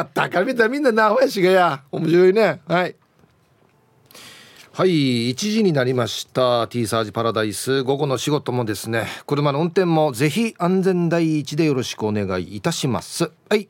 [0.00, 1.82] まあ、だから見たらみんな那覇やしがや。
[1.92, 2.62] 面白いね。
[2.66, 2.96] はい。
[4.72, 6.66] はい1時になりました。
[6.68, 7.82] T サージパラダイス。
[7.82, 9.04] 午後の仕事もですね。
[9.26, 13.30] 車の運転もぜひ安全第一でよろしくお願いいたします。
[13.50, 13.68] はい。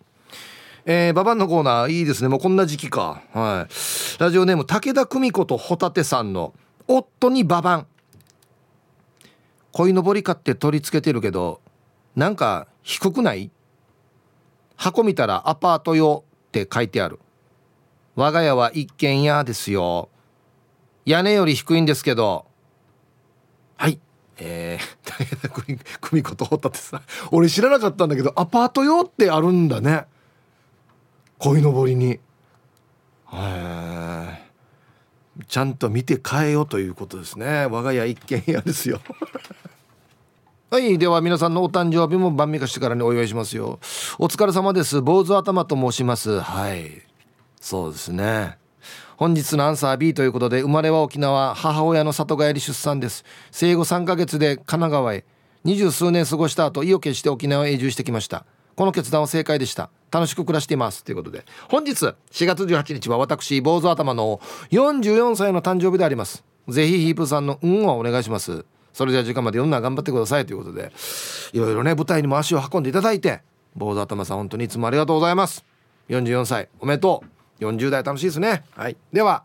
[0.86, 2.28] えー、ババンのコーナーいいですね。
[2.28, 3.22] もうこんな時期か。
[3.32, 4.22] はい。
[4.22, 6.54] ラジオネーム武田久美子とホタテさんの
[6.86, 7.86] 夫にババン。
[9.72, 11.60] 鯉のぼり買って取り付けてるけど
[12.14, 13.50] なんか低くない？
[14.80, 17.20] 箱見たらアパート用って書いてある。
[18.16, 20.08] 我が家は一軒家ですよ。
[21.04, 22.46] 屋根より低いんですけど。
[23.76, 24.00] はい。
[24.38, 27.02] えー、武田久美子とホタテさ。
[27.30, 30.06] 俺知らなかったんだけどアパート用ってあるんだね。
[31.38, 32.18] 鯉のぼりに。
[35.46, 37.66] ちゃんと見て変えようということですね。
[37.66, 39.02] 我が家一軒家ですよ。
[40.72, 43.80] はいでは皆さんのお誕生日も晩御飯からにお祝いしますよ。
[44.20, 45.02] お疲れ様です。
[45.02, 46.38] 坊主頭と申します。
[46.38, 47.02] はい。
[47.61, 48.56] そうですね。
[49.16, 53.24] 本日のアンサー B ということで生まれは沖縄母親の里帰り出産です。
[53.50, 55.24] 生後3ヶ月で神奈川へ。
[55.64, 58.46] 二十数年過ごした後意を決して沖縄へ移住してきました。
[58.76, 59.90] この決断は正解でした。
[60.12, 61.02] 楽しく暮らしています。
[61.02, 61.44] ということで。
[61.68, 61.94] 本日
[62.30, 66.44] 4月18日は私坊主頭の44歳の誕生日であります。
[66.68, 68.64] ぜひヒープさんの運をお願いします。
[68.92, 70.92] それでは時間まで読んだら頑張ってくださいということで
[71.53, 73.40] いろいろね舞台にも足を運んでいただいて
[73.76, 75.64] 坊主頭さん本当にいつもありがとうございます。
[76.09, 77.22] 44歳おめでと
[77.61, 77.64] う。
[77.64, 78.64] 40代楽しいですね。
[78.74, 78.96] はい。
[79.12, 79.44] では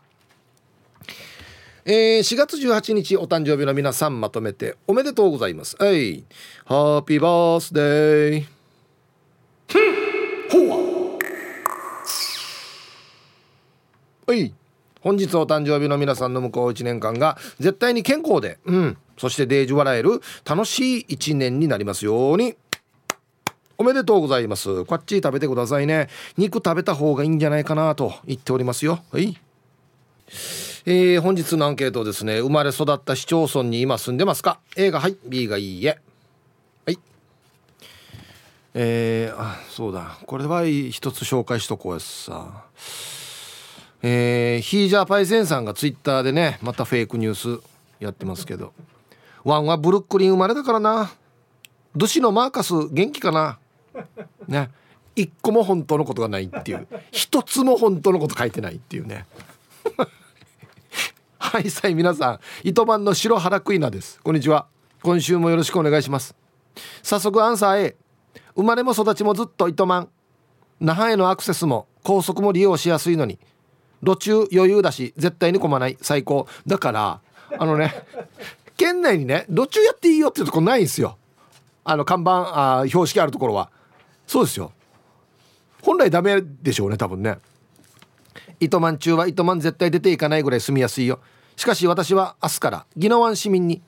[1.84, 5.76] えー、4月18日お誕生日の皆さんまとめておめでとうございます。
[5.78, 6.24] はい
[6.64, 8.46] ハッピーバースデー。
[14.26, 14.34] は。
[14.34, 14.52] い
[15.00, 22.56] 本日お誕生日の皆さんの向こう1年間が絶対に健康で、うん、そしてデージ笑える楽しい1年になりますように。
[23.78, 24.84] おめでとうございます。
[24.86, 26.08] こっち食べてくださいね。
[26.38, 29.00] 肉食べた方がいいんじゃないかなと言っておりますよ。
[29.10, 29.38] はい。
[30.86, 32.40] えー、本日のアンケートですね。
[32.40, 35.16] 生まれ育った市町村に今住んでますか？A がはい。
[35.26, 35.98] B がいいえ。
[36.86, 36.98] はい。
[38.74, 40.18] えー、あそうだ。
[40.24, 42.64] これは一つ紹介しとこうやさ。
[44.02, 47.62] えー、ヒージャーパイセンさんがツイッターでねまたフェイクニュース
[47.98, 48.72] やってますけど。
[49.46, 51.12] ワンはブルックリン生まれだからな。
[51.94, 53.60] ドシのマーカス元気かな。
[54.48, 54.70] ね。
[55.14, 56.88] 一個も本当のことがないっていう。
[57.12, 59.24] 一つも本当のこと書いてないっていうね。
[61.38, 64.20] はいさい皆さん糸満の白原クイナです。
[64.24, 64.66] こんにちは。
[65.00, 66.34] 今週もよろしくお願いします。
[67.04, 67.96] 早速アンサー A
[68.56, 70.08] 生まれも育ちもずっと糸満。
[70.80, 73.38] 那覇へのアクセスも高速も利用しやすいのに。
[74.02, 75.96] 路中余裕だし絶対に混まない。
[76.02, 76.48] 最高。
[76.66, 77.20] だから
[77.56, 77.94] あのね
[78.76, 81.18] 県内にね路中やっていいよっていうとこないんですよ。
[81.84, 83.70] あの看板あ標識あるところは。
[84.26, 84.72] そうですよ。
[85.82, 87.38] 本来ダメでしょうね多分ね。
[88.58, 91.20] 糸満中は糸満絶対出ていかないぐらい住みやすいよ。
[91.56, 93.82] しかし私は明日から宜野湾市民に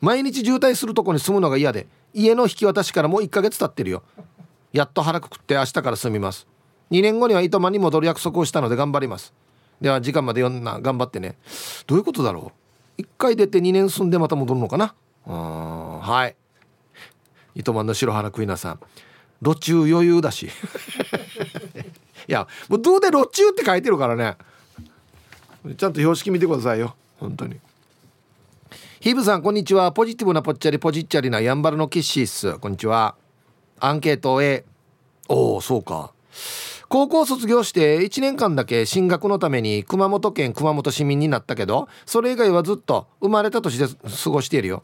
[0.00, 4.02] 毎日渋滞するとこに住むのが嫌で家の引き渡しからもう1ヶ月経ってるよ。
[4.72, 6.46] やっと腹くくって明日から住みます。
[6.90, 9.32] 2年後には糸満に戻る約束をしたので頑張ります。
[9.80, 11.38] では時間まで読んな頑張ってね。
[11.86, 12.59] どういうことだろう？
[13.00, 14.94] 1回出て2年住んでまた戻るのかな？
[15.26, 16.36] うんはい。
[17.54, 18.80] 糸満の白原クイナさん。
[19.42, 20.48] 路中余裕だし。
[22.28, 24.36] いやもうどうで路中って書いてるからね。
[25.76, 26.94] ちゃんと標識見てくださいよ。
[27.18, 27.56] 本当に。
[29.00, 29.92] ヒブさんこんにちは。
[29.92, 33.14] ポジティブなぽっちゃりポジッチャリなやんばるのキッシースこんにちは。
[33.78, 34.64] アンケート A
[35.28, 36.12] おおそうか。
[36.90, 44.82] 高校卒業して1年間だけ進学のために熊本県熊本市民になったけどそれ以外はずっと生まれた年で過ごしているよ。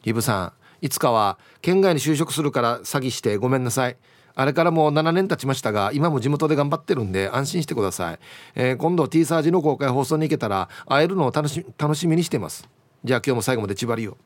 [0.00, 3.98] ヒブさんいつかは県外に就職するから詐欺してごめんなさい。
[4.34, 8.18] あれからもう7年経ちましたが今も地元で頑張ってるんで安心してください、
[8.56, 12.66] えー、今度 T サージの公開放送に行けたら会えるのを楽し楽しみにしてます。
[13.04, 14.16] じゃあ今日も最後まで縛りよ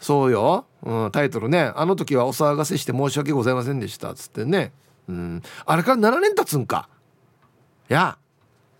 [0.00, 4.72] そうよ、うん、タイトルね「あの時はお騒がせして申し訳ございませんでした」つってね、
[5.08, 6.88] うん、あれから7年経つんか。
[7.90, 8.16] いや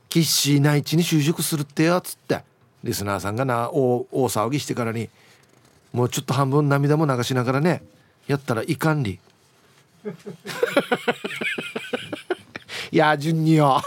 [0.09, 2.45] キッシー内地に就職するってよっつって。
[2.83, 5.09] リスナーさんがな大大騒ぎしてからに
[5.93, 7.83] もうちょっと半分涙も流しながらね
[8.27, 9.19] やったらいかんり。
[12.93, 13.81] い や順によ。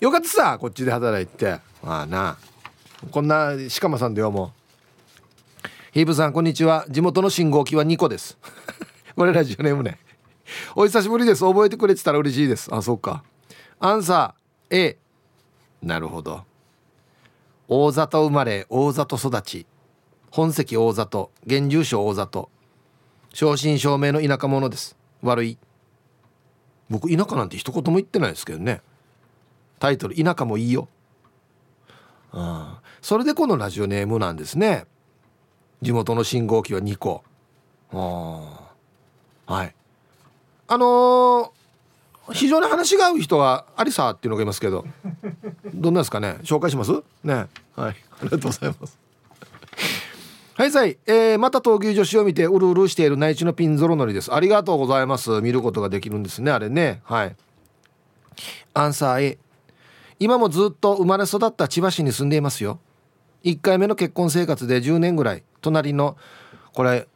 [0.00, 1.60] よかったさこっちで働いて。
[1.82, 2.36] まあな。
[3.10, 4.66] こんな鹿間さんでよもう。
[5.92, 6.84] ヒープさんこんにちは。
[6.88, 8.36] 地元の信号機は2個です。
[9.16, 9.98] これラジオネームね。
[10.74, 11.44] お久しぶりです。
[11.44, 12.72] 覚えてくれてたら嬉しいです。
[12.74, 13.24] あそうか。
[13.78, 14.98] アンサー A
[15.82, 16.44] なるほど。
[17.68, 19.66] 大里生まれ大里育ち。
[20.30, 21.30] 本籍大里。
[21.44, 22.48] 現住所大里。
[23.32, 24.96] 正真正銘の田舎者です。
[25.22, 25.58] 悪い。
[26.88, 28.80] 僕田舎なんて一言も言ってないですけどね。
[29.78, 30.88] タイトル「田舎もいいよ」
[32.32, 34.86] うん、それでこのラジオネームなんですね。
[35.82, 37.22] 地元の信号機は2個。
[37.92, 38.72] あ
[39.46, 39.74] あはい。
[40.68, 44.84] あのー、非常に話が合う人はアリサっていうのがいますけど
[45.74, 46.38] どんなですかね？
[46.42, 46.92] 紹介します？
[47.22, 47.34] ね。
[47.34, 47.46] はい。
[47.76, 48.98] ありがとうございます。
[50.54, 54.32] はいさい、えー、また闘牛女子を見てうるうるしている内地のピンゾロ乗りです。
[54.34, 55.42] ありがとうございます。
[55.42, 57.02] 見ることができるんですねあれね。
[57.04, 57.36] はい。
[58.74, 59.38] アンサー A
[60.18, 62.80] 今もずっと生まれ育った千葉市に住んでいますよ。
[63.44, 65.44] 1回目の結婚生活で10年ぐらい。
[65.60, 66.16] 隣の
[66.72, 67.06] これ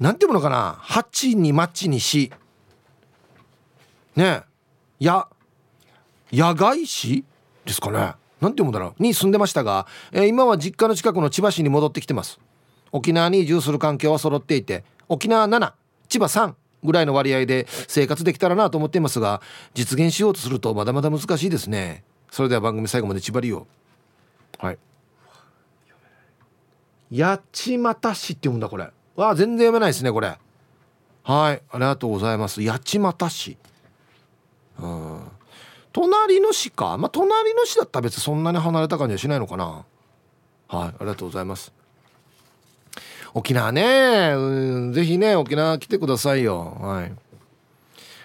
[0.00, 2.32] なんていうものかな？8にマッチにし。
[4.16, 5.04] ねえ。
[5.04, 5.26] や
[6.32, 7.24] 野外市
[7.64, 8.14] ですかね。
[8.40, 9.02] なんていうもんだろう。
[9.02, 12.40] に住んでましたが、えー、今は実家の近くの千葉市に戻ってきてます。
[12.92, 15.72] 沖縄に移住する環境は揃っていて沖縄7
[16.08, 19.40] 千葉3ぐらいの割合で生活できたらなと思っていますが
[19.72, 22.04] 実現しようとするとまだまだ難しいですね。
[22.30, 23.66] それでは番組最後まで縛りを。
[24.58, 24.78] はい。
[27.14, 28.90] 八街市って読むんだこれ。
[29.16, 30.38] わあ全然読めないですねこれ。
[31.24, 31.62] はい。
[31.70, 32.62] ありがとうございます。
[32.62, 33.56] 八街市。
[34.80, 35.20] うん。
[35.92, 36.96] 隣の市か？
[36.96, 39.84] まあ隣の市だったら別にそんなに離れた感じはしないのかな。
[40.68, 41.72] はいありがとうございます。
[43.34, 46.76] 沖縄ね、うん、ぜひね沖縄来てくださいよ。
[46.80, 47.12] はい。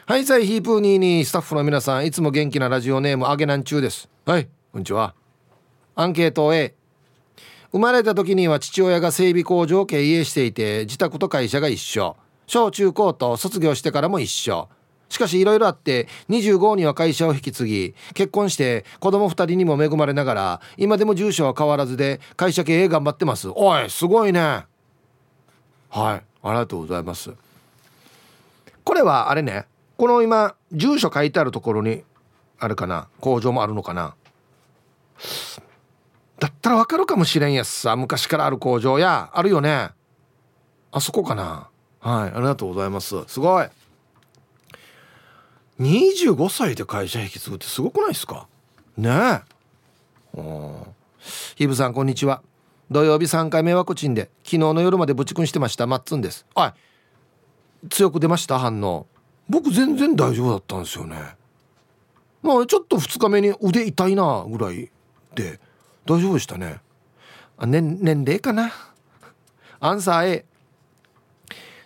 [0.06, 4.08] はいさいヒープーニーにスタッフの皆さんいつも元気なラジオネームあげなんちゅうです。
[4.26, 5.14] はいこんにちは。
[5.96, 6.74] アンケート A
[7.74, 12.16] 生まれた時には父親が整備工場を経営していて自宅と会社が一緒。
[12.46, 14.70] 小中高と卒業してからも一緒。
[15.10, 23.50] しかしいろいろあって25には会社を引き継ぎ結婚して子供2人にも恵まれながら今でも住所は変わらずで会社経営頑張ってます。
[23.54, 24.40] おいすごいね。
[24.40, 24.66] は
[26.16, 27.32] いありがとうございます。
[28.84, 29.66] これはあれね
[29.98, 32.04] この今住所書いてあるところに
[32.60, 34.16] あるかな工場もあるのかな。
[36.40, 39.32] だったらわかるかもしれんやつさ昔からある工場や。
[39.34, 39.90] あるよね。
[40.92, 41.70] あそこかな。
[42.00, 43.16] はいありがとうございます。
[43.28, 43.68] すごい。
[45.80, 48.48] 25歳で会社引き継ぐってすごくないですか？
[48.98, 49.42] ねえ。
[51.56, 52.42] ヒブさんこんにちは。
[52.90, 55.86] 土曜日3回目ワクチンで昨日の夜までぶちくんしてました。
[55.86, 56.46] マッツンです。
[56.56, 56.74] はい
[57.90, 58.58] 強く出ました？
[58.58, 59.06] 反応。
[59.48, 61.16] 僕全然大丈夫だったんですよね。
[62.42, 64.90] まあちょっと2日目に腕痛いなぐらい
[65.36, 65.60] で
[66.06, 66.80] 大丈夫でしたね。
[67.58, 68.72] あ年年齢かな？
[69.80, 70.46] アンサー A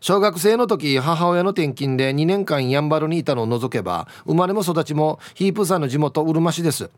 [0.02, 6.90] 小学生の時母親の転勤で2年間やんばるにいたのを除けば生まれも育ちもヒープーさんの地元うるま市です。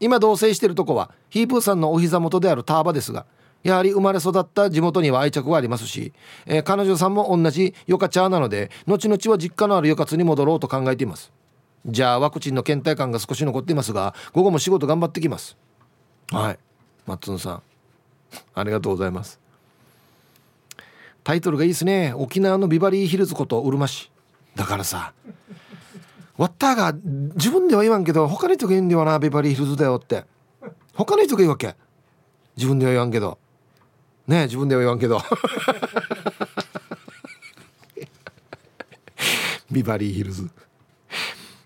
[0.00, 3.24] 今同棲してるとこはヒープーさんのお膝元であるターバですが
[3.62, 6.12] やはり生まれ育った地元には愛着はありますし、
[6.44, 11.32] えー、彼女さんも同じヨカチャーなので後々は実家のあるヨカツに戻ろうと考えています。
[11.86, 15.56] じゃあワクチンの倦怠感が少し残っていますが午後も仕事頑張ってきます。
[16.30, 16.58] はい。
[17.06, 17.62] マッツンさん
[18.54, 19.41] ありがとうございます。
[21.24, 22.12] タイトルがいいですね。
[22.16, 24.10] 沖縄のビバリーヒルズことうるま市。
[24.56, 25.12] だからさ
[26.36, 26.92] ワッターが
[27.34, 30.24] 自分では言わんけど他の人が言うんだよなビバリーヒルズだよって。
[30.94, 31.76] 他の人が言うわけ。
[32.56, 33.38] 自分では言わんけど。
[34.26, 35.20] ね自分では言わんけど。
[39.70, 40.50] ビバリーヒルズ。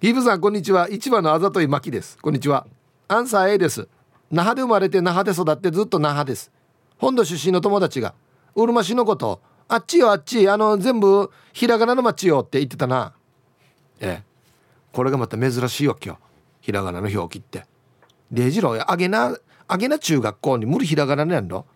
[0.00, 0.88] ヒープさんこんにちは。
[0.90, 2.18] 市場のあざといまきです。
[2.18, 2.66] こんにちは。
[3.08, 3.88] アンサー A です。
[4.30, 6.52] 那覇で生まれて那覇で育ってずっと那覇です。
[6.98, 8.14] 本土出身の友達が。
[8.56, 13.14] うるま市のことあっちよあっちあの全部ひらがなの町よって言ってたな。
[14.00, 14.22] ええ。
[14.92, 16.18] これがまた珍しいわけよ。
[16.60, 17.66] ひらがなの表記って。
[18.32, 19.36] 礼二郎やあげな
[19.68, 21.66] あげな中学校に無理ひらがなのやんの？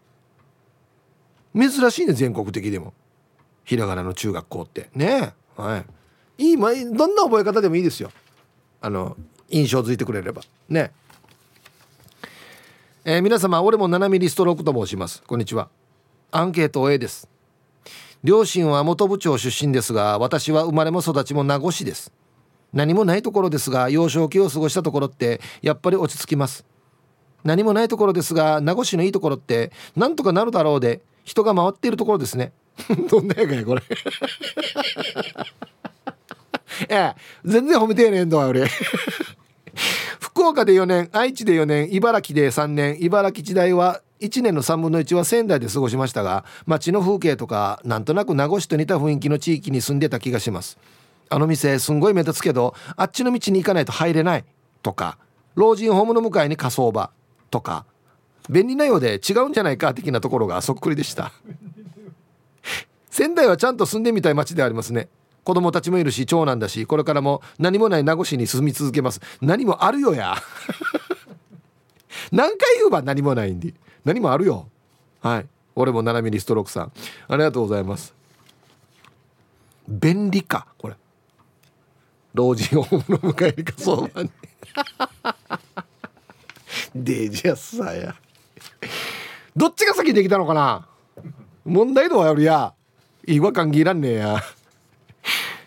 [1.54, 2.94] 珍しいね全国的でも。
[3.64, 4.88] ひらがなの中学校って。
[4.94, 5.60] ねえ。
[5.60, 5.86] はい。
[6.50, 8.10] いい、まあ、どんな覚え方でもいいですよ。
[8.80, 9.16] あの
[9.50, 10.42] 印象づいてくれれば。
[10.68, 10.92] ね
[13.04, 13.18] え。
[13.18, 15.22] ー、皆様俺も7ミリストロークと申します。
[15.26, 15.68] こんにちは。
[16.32, 17.28] アンケート A です。
[18.22, 22.12] 両親は元部長出身ですが私は生まれも育ちも名護市です。
[22.72, 26.64] 何もないところですが幼少期を過ごしたところってやっぱり落ち着きます。
[27.42, 32.52] 何もないところですが名護市のいいところってなんとかなるだろうで人が回っているところですね。
[33.10, 33.82] どんなやかやこれ。
[36.88, 37.14] ええ
[37.44, 38.66] 全然褒めてえねんど俺
[40.20, 50.78] 福岡で4年愛知で4年茨城で3年茨城時代は1年の3分の1は仙台で過ごしましたが街の風景とかなんとなく名護市と似た雰囲気の地域に住んでた気がします。
[51.30, 54.44] あの店すんごい目立つけどあっちの道に行かないと入れない
[54.82, 55.16] とか
[55.54, 57.10] 老人ホームの向かいに火葬場
[57.50, 57.86] とか
[58.48, 61.32] 便利なようで違うんじゃないか的なところがそっくりでした。
[63.10, 65.08] 仙台はちゃんと住んでみたい街でありますね。
[65.44, 69.20] 子供たちもいるし長男だしこれからも何もない名護市に住み続けます。
[69.40, 70.36] 何もあるよや。
[72.32, 73.74] 何回言うば何もないんで。
[74.10, 74.66] 何もあるよ。
[75.20, 75.46] はい。
[75.76, 76.92] 俺も7ミリストロークさん。
[77.28, 78.12] ありがとうございます。
[79.86, 80.96] 便利かこれ。
[82.34, 84.30] 老人ホームの迎えにか そうばに。
[86.92, 88.16] デジャスさや。
[89.54, 90.88] どっちが先できたのかな？
[91.64, 92.74] 問題度はやるや。
[93.28, 94.42] 違和感ぎらんねえや。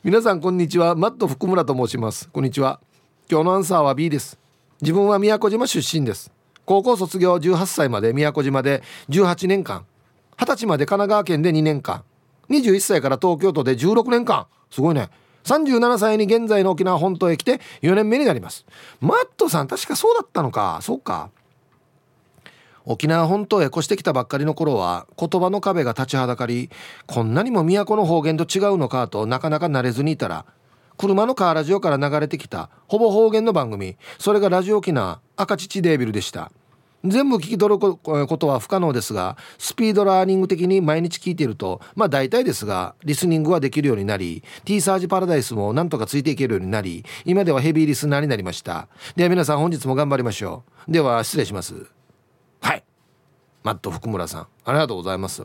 [0.03, 0.95] 皆さんこんにちは。
[0.95, 2.27] マット福村と申します。
[2.27, 2.81] こんにちは。
[3.31, 4.37] 今日のアンサーは B です。
[4.81, 6.32] 自分は宮古島出身です
[6.65, 9.85] 高校卒業18歳まで宮古島で18年間
[10.37, 12.03] 20歳まで神奈川県で2年間
[12.49, 14.47] 21歳から東京都で16年間。
[14.69, 15.09] すごいね。
[15.45, 18.65] 37歳に現在の沖縄本島へ来て4年目になります。
[19.01, 20.79] マットさん確かそうだったのか。
[20.81, 21.29] そうか。
[22.85, 26.69] 沖縄本島へ越してきたばっかりの頃は言葉の壁が立ちはだかり
[27.07, 30.45] こんなにも都の方言と違うのかとなかなか慣れずにいたら
[30.97, 33.97] 車のカーラジオから流れてきたほぼ方言の番組。
[34.19, 36.51] それがラジオ沖縄赤乳デービルでした。
[37.05, 37.97] 全部聞き取るこ
[38.37, 48.87] とは不可能ですがスピードラーニング的に毎日聞いているとまあ大体ですがリスニングはできるようになり T サージパラダイスもなんとかついていけるようになり今ではヘビーリスナーになりました。
[49.17, 50.91] では皆さん本日も頑張りましょう。
[50.91, 51.75] では失礼します。
[52.61, 52.83] はい。
[53.63, 55.43] マット福村さんありがとうございます。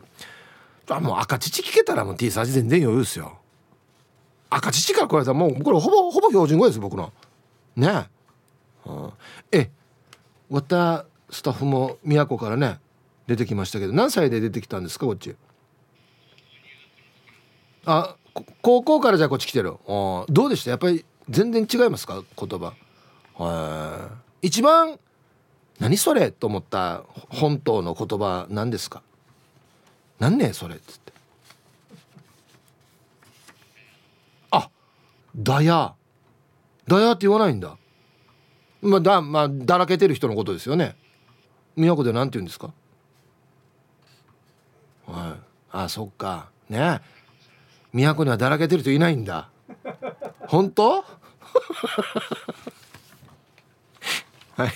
[0.87, 3.37] あもう赤乳聞けたらもう T サージ全然余裕ですよ。
[4.49, 7.13] 赤乳からこれさもうこれほぼほぼ標準語です僕の。
[7.75, 8.07] ね。
[8.85, 9.11] え、うん、
[9.51, 9.69] え
[10.49, 12.79] わたスタッフも宮古からね
[13.27, 15.35] 出てきましたけど何歳で出てきたんですかこっち？
[17.85, 18.15] あ
[18.61, 19.75] 高校からじゃあこっち来てる。
[19.87, 20.71] あどうでした？
[20.71, 22.23] やっぱり全然違いますか？
[22.35, 22.73] 言葉。
[23.35, 24.09] は
[24.41, 24.99] い一番
[25.79, 26.31] 何それ？
[26.31, 29.03] と思った本当の言葉何ですか？
[30.17, 31.08] 何ねそれっつって。
[35.35, 35.93] だや
[36.87, 37.77] だやって言わないんだ。
[38.81, 40.95] まあだまあだらけてる人のことですよね。
[41.75, 42.71] 宮古で何て言うんですか？
[45.05, 45.39] はい、
[45.71, 46.49] あそっか。
[46.69, 47.01] ね。
[47.93, 49.49] 宮古にはだらけてる人いないんだ。
[50.47, 51.03] 本当？
[54.55, 54.71] はい。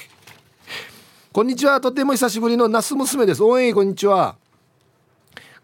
[1.31, 1.81] こんにちは。
[1.81, 3.43] とても久しぶりの那須娘です。
[3.43, 4.35] おいこんにちは。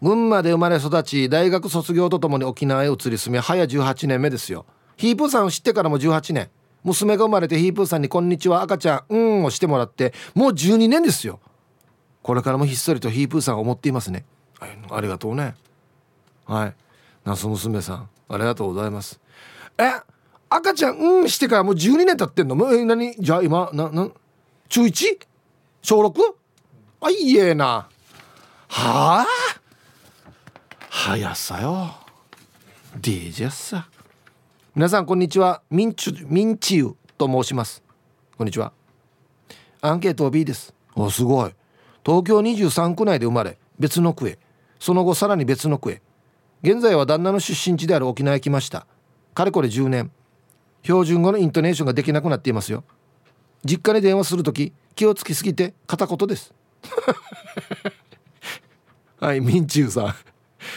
[0.02, 4.64] 群馬で生まれ育ち大学卒業とともに沖縄へ移り住み早18年目ですよ。
[5.00, 6.50] ヒープーさんを知ってからも18年。
[6.84, 11.40] 娘が生まれてヒープーさんに「こんにちは赤ちゃんうん」をしてもらってもう12年ですよ。
[12.22, 14.26] これからもひっそりとヒープーさんを思っていますね。
[14.60, 15.54] ありがとうね。
[16.44, 16.74] はい。
[17.24, 19.18] 那須娘さんありがとうございます。
[19.78, 19.90] え
[20.50, 22.54] 赤ちゃんうんしてからもう12年経ってんの？
[22.54, 23.14] もう何？
[23.18, 24.10] じゃあ今なな
[24.68, 25.18] 中 1?
[25.80, 26.20] 小 6?
[27.00, 27.88] あいいえな。
[28.68, 29.26] はあ？
[30.90, 31.94] 早さよ。
[33.00, 33.88] DJ さ。
[34.72, 35.62] 皆さんこんにちは。
[35.68, 37.82] ミンチュミンチユと申します。
[38.38, 38.72] こんにちは。
[39.80, 40.72] アンケート B です。
[40.94, 41.50] おすごい。
[42.06, 44.38] 東京23区内で生まれ別の区へ。
[44.78, 46.02] その後さらに別の区へ。
[46.62, 48.86] 現在は旦那の出身地である沖縄へ来ました。
[49.34, 50.12] かれこれ10年。
[50.84, 52.84] 標準語のイントネーションができなくなっていますよ。
[53.64, 56.54] 実家に電話する時気をつきすぎて片言です。
[59.18, 60.14] はいミンチューさん。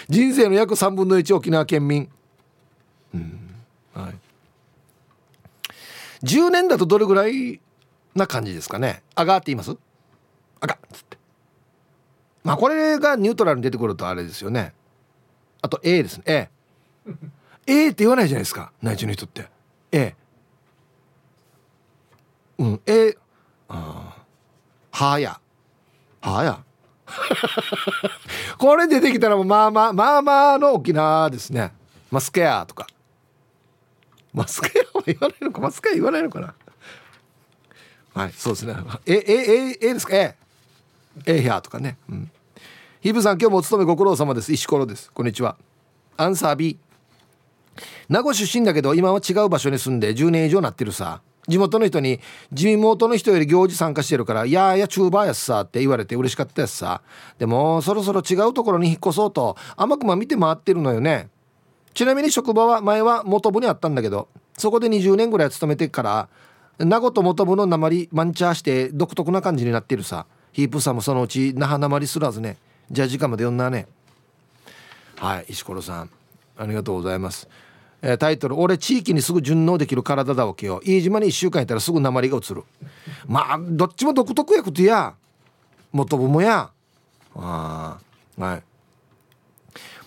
[0.10, 2.10] 人生の約3分の1沖縄県民。
[3.14, 3.43] うん
[3.94, 4.16] はい。
[6.24, 7.60] 10年だとどれぐらい
[8.16, 9.04] な感じですかね？
[9.16, 9.76] あがって言います？
[10.62, 11.18] あがっつって。
[12.44, 14.74] まあこれがニュートラルに出てくるとあれですよね。
[15.62, 16.24] あと A ですね。
[16.26, 16.50] A
[17.66, 19.48] A って言わないじゃないですか内地の人って。
[19.92, 20.16] A
[22.58, 23.18] うん A
[23.70, 24.18] あ
[24.92, 25.40] はや。
[26.22, 26.64] はや。
[28.58, 31.74] これ出てきたらまあまあまあまあの沖縄ですね。
[32.12, 32.88] マスケアとか。
[34.34, 36.54] マスケアは言わないのかマスケア言わないのかな。
[38.14, 38.76] はいそうですね。
[39.06, 40.16] ええええですか？
[40.16, 40.36] え
[41.26, 41.42] え。
[41.42, 41.98] えやとかね。
[42.10, 42.32] うん。
[43.02, 44.54] ヒブさん今日もお勤めご苦労様です。
[44.54, 45.12] 石ころです。
[45.12, 45.58] こんにちは。
[46.18, 46.78] アンサー B
[48.08, 51.22] 名護出身だけど今は違う場所に住んで10年以上なってるさ。
[51.46, 52.22] 地元の人に
[52.54, 57.02] 地元の人より行事参加してるから「いやいやチューバーやっさ」って言われて嬉しかったやつさ
[57.38, 61.28] でもそろそろ違うところに引っ越そうと甘くま見て回ってるのよね。
[61.94, 64.28] ちなみに職場は前は元部にあったんだけど
[64.58, 66.30] そこで20年ぐらい勤めてから
[66.80, 70.26] 名護と元部の鉛マンチャーして独特な感じになってるさ。
[70.54, 72.58] ヒープさんもそのうち那覇鉛すらずね
[72.92, 73.88] じゃあ時間まで読んだね。
[75.18, 76.10] はい石ころさん
[76.58, 77.50] ありがとうございます。
[78.04, 80.80] えー、タイトル「俺地域にすぐ順応できる体だわけよ。
[80.84, 82.64] 飯島に1週間いたらすぐ鉛が移る」
[83.26, 85.16] まあどっちも独特やことや。
[85.92, 86.70] 元部もや。
[87.36, 87.98] あ
[88.38, 88.64] はい。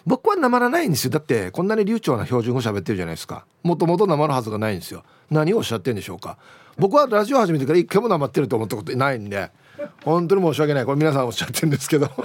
[0.06, 1.10] 僕はなまらないんですよ。
[1.10, 3.44] だってこんなに流暢な標準語喋ってるじゃないですか。
[3.64, 5.02] もともとなまるはずがないんですよ。
[5.30, 6.38] 何をおっしゃってんでしょうか。
[6.78, 9.50] 僕はラジオ始めてから一回もなまってると思ったことないんで。
[10.04, 10.84] 本当に申し訳ない。
[10.84, 12.08] これ皆さんおっしゃってるんですけど。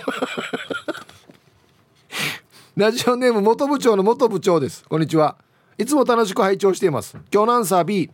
[2.78, 4.86] ラジオネーム元部長の元部長です。
[4.88, 5.36] こんにちは。
[5.80, 7.18] いつも楽しく拝聴しています。
[7.34, 8.12] 今日のアンサー B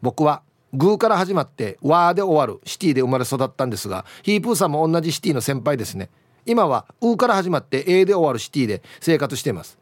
[0.00, 0.42] 僕は
[0.72, 6.08] グーから始まってワーで終わるシティで生まれ育ったんですがヒープーさんも同じシティの先輩ですね。
[6.44, 9.78] 今はウーから始まって A で終わるシティで生活しています。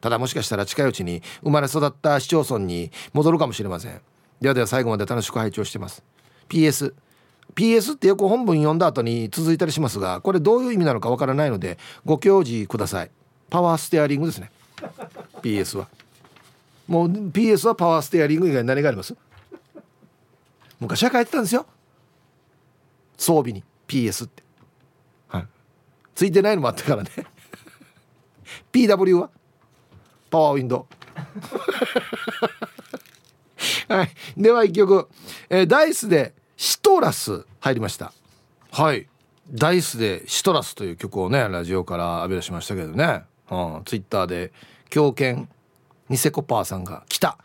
[0.00, 4.00] ただもしかしたら近いうちに生まれ育った市町村に戻るかもしれません。
[4.40, 6.02] ではでは最後まで楽しく拝聴してます。
[6.48, 6.94] PS
[7.54, 13.10] PS ってよく本文読んだ後に続いたりしますがこれどういう意味なのかわからないのでご教示ください。
[13.50, 14.50] パワーステアリングですね。
[15.42, 15.88] PS は。
[16.88, 19.14] もう PS はパワーステアリング以外に何があります？
[20.80, 21.64] 昔は書いてたんですよ。
[23.16, 23.62] 装備に。
[23.86, 24.41] PS って。
[26.14, 27.10] ついてないのもあったからね。
[28.72, 29.30] PW は？
[30.30, 30.86] パワーウィンド。
[33.88, 34.10] はい。
[34.36, 35.08] では一曲、
[35.50, 38.12] えー、ダイスでシトラス入りました。
[38.70, 39.06] はい。
[39.50, 44.52] ダイスでシトラスという曲をねラジオから浴び出しましたけどね、うん、ツイッターで
[44.88, 45.48] 狂犬
[46.08, 47.38] ニセコパーさんが「来た。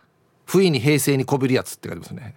[0.46, 2.36] 不意に平成にこびるやつ」って書いてますね。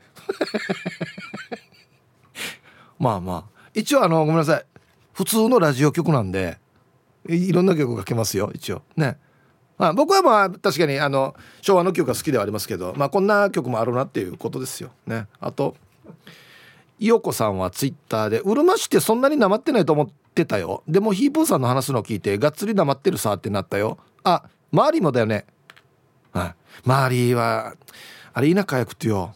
[2.99, 3.61] まあまあ。
[3.72, 4.66] 一応あのごめんなさい。
[5.21, 6.57] 普通のラジオ局なんで
[7.29, 8.81] いろんな曲がけますよ一応。
[8.97, 9.18] ね。
[9.77, 14.93] まあ僕はまあ確かにあの昭和の曲が好きではありますけどまあこんな曲もあるなっていうことですよ。
[15.07, 15.27] ね。
[15.39, 15.77] あと
[16.99, 20.83] 伊代子さんはツイッターで「うるま市ってそんなになまってないと思ってたよ。
[20.89, 23.99] でもヒープーさんの話すのを聞いてがっつりなまってるさ」ってなったよ。
[24.25, 25.45] あ周りもだよね。
[26.33, 26.55] はい。
[26.87, 27.75] 周りは
[28.33, 29.35] あれ田舎やくってよ。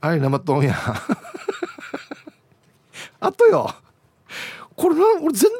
[0.00, 0.74] あれなまっとんや。
[3.20, 3.70] あとよ。
[4.80, 5.50] これな俺全然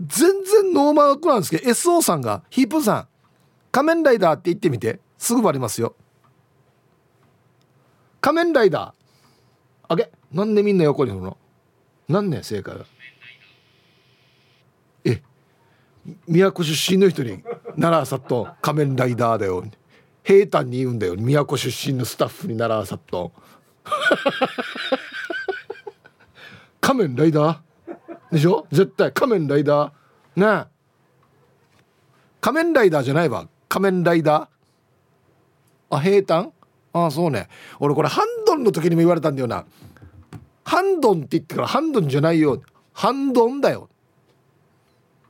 [0.00, 3.08] 全然ノーマークなんですけど SO さんがヒープさん
[3.70, 5.00] 仮面ライダーって言ってみて。
[5.18, 5.96] すぐバレますよ。
[8.20, 9.88] 仮面ライダー。
[9.88, 11.36] あげなんでみんな横に振るの？
[12.08, 12.84] なんね正解は。
[15.04, 15.22] え
[16.26, 17.42] 宮古出身の人に
[17.80, 19.64] 奈良さっと仮面ライダーだよ。
[20.22, 21.16] 平坦に言うんだよ。
[21.16, 23.32] 宮古出身のスタッフに奈良さっと。
[26.80, 27.67] 仮面ライダー？
[28.30, 28.66] でしょ？
[28.70, 29.12] 絶対。
[29.12, 30.62] 仮面ライダー。
[30.62, 30.68] ね
[32.40, 33.48] 仮面ライダーじゃないわ。
[33.68, 35.96] 仮面ライダー。
[35.96, 36.52] あ平坦？
[36.92, 37.48] ああそうね。
[37.80, 39.64] 俺これハンドンの時にも言われたんだよな。
[40.64, 42.62] ハンドンって言ってからハンドンじゃないよ。
[42.92, 43.88] ハンドンだよ。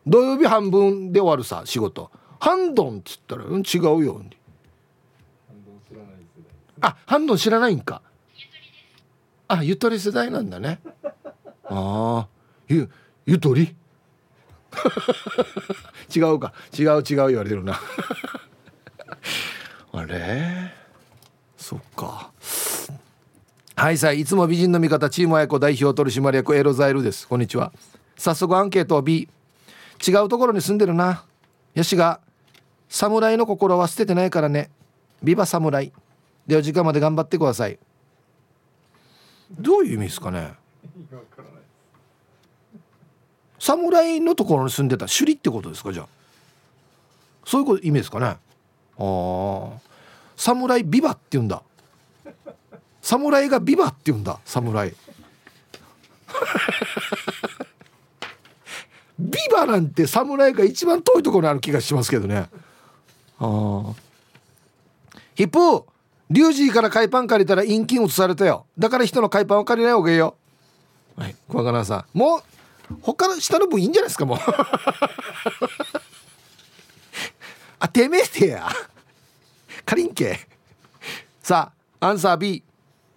[0.07, 2.11] 土曜日半分で終わるさ仕事。
[2.41, 4.23] ハンドンっつったら、うん、違うよ。
[6.81, 8.03] あハンドン知らないんか。
[9.49, 10.81] あゆとり世代なんだね。
[11.65, 12.29] ああ
[12.69, 12.89] ゆ
[13.27, 13.75] ゆとり？
[16.15, 16.53] 違うか。
[16.79, 17.81] 違う違う言われてるな。
[19.93, 20.73] あれ？
[21.57, 22.31] そっか。
[23.77, 27.29] はいさいいつも美人の味方チーム親子代表取締役エロザイルです。
[27.29, 27.73] こんにちは。
[28.17, 29.29] 早速アンケートを B
[30.07, 31.25] 違うところに住んでるな。
[31.75, 32.21] ヤシが
[32.89, 34.71] 侍の心は捨ててないからね。
[35.23, 35.93] ビバ侍
[36.47, 37.79] では時間まで頑張ってください。
[39.59, 40.55] どういう意味ですかね？
[43.59, 46.07] 侍のところに住んでた首里ってことですかじゃあ。
[47.45, 48.27] そういうこと意味ですかね。
[48.27, 48.39] あ
[48.99, 49.69] あ
[50.37, 51.63] 侍ビバって言うんだ。
[53.03, 54.91] 侍がビバって言うんだ侍
[59.19, 62.51] ビバなんて侍が一番遠いところにある気がしますけどね。
[63.39, 63.95] ああ
[65.35, 65.85] ヒップー
[66.31, 68.67] リュウジーから海パン借りたら陰菌移されたよ。
[68.79, 70.37] だから人の海パンを借りない方がいいよ。
[71.17, 72.19] はい小若菜さん。
[72.19, 72.43] もう
[73.03, 74.39] 他の下の分いいんじゃないですかもう。
[77.81, 78.69] あてめえてや。
[79.85, 80.49] かりんけ。
[81.43, 82.63] さあアンサー B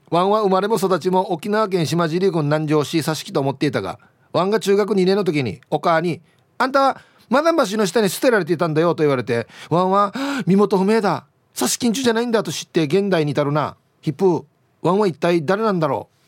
[0.10, 4.00] ワンは生まれも育ちも沖縄県島尻郡南城市佐敷と思っていたが
[4.34, 6.22] ワンが中学2年の時にお母に
[6.58, 10.14] 「あんたはマダン橋の下に捨てられていたんだよ」と言われてワンは
[10.48, 11.26] 「身元不明だ。
[11.58, 13.76] 刺し金中じゃないんだ」と知って現代に至るな。
[14.02, 14.46] ヒップ
[14.82, 16.21] ワンは一体誰なんだろう。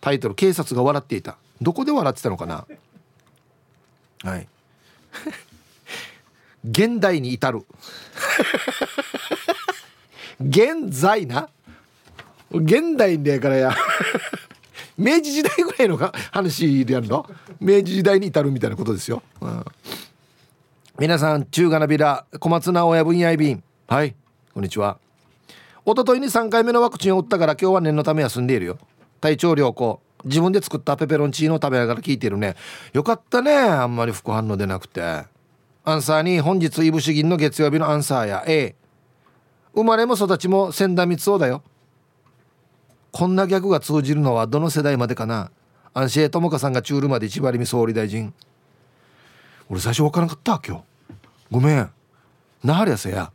[0.00, 2.66] タイトル「警察が笑っていた」どこで笑ってたのかな？
[4.24, 4.48] はい。
[6.64, 7.64] 現代に至る。
[10.40, 11.48] 現在な？
[12.50, 13.76] 現代でからや。
[14.96, 15.96] 明治時代ぐらいの
[16.30, 17.26] 話でやるの？
[17.60, 19.64] 明治時代に至るみたいなことですよ、うん、
[20.98, 24.14] 皆さん中華なびら小松菜親分やい便はい。
[24.52, 24.98] こんにちは。
[25.86, 28.78] 一昨日に3回目のワクチンを打ったから今日は念のため休んでいるよ
[29.20, 30.00] 体調良好。
[30.24, 32.56] 自分で作ったペペロンチーノを食べながら聞いてるね。
[32.92, 35.24] よかったねあんまり副反応出なくて。
[35.84, 38.44] アンサーに本日いぶし銀の月曜日のアンサーや。
[38.46, 38.74] A
[39.74, 41.62] 生まれも育ちも千田光雄だよ。
[43.12, 45.50] こんなギャグが通じるのはどの世代までかな。
[45.94, 48.32] アンシエ友香さんがチュールまで千葉りみ総理大臣。
[49.68, 50.84] 俺最初分からなかった今日。
[51.50, 51.90] ごめん。
[52.62, 53.32] なはりやせや。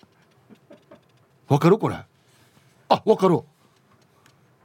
[1.48, 1.96] わかるこれ。
[2.90, 3.42] あわかる。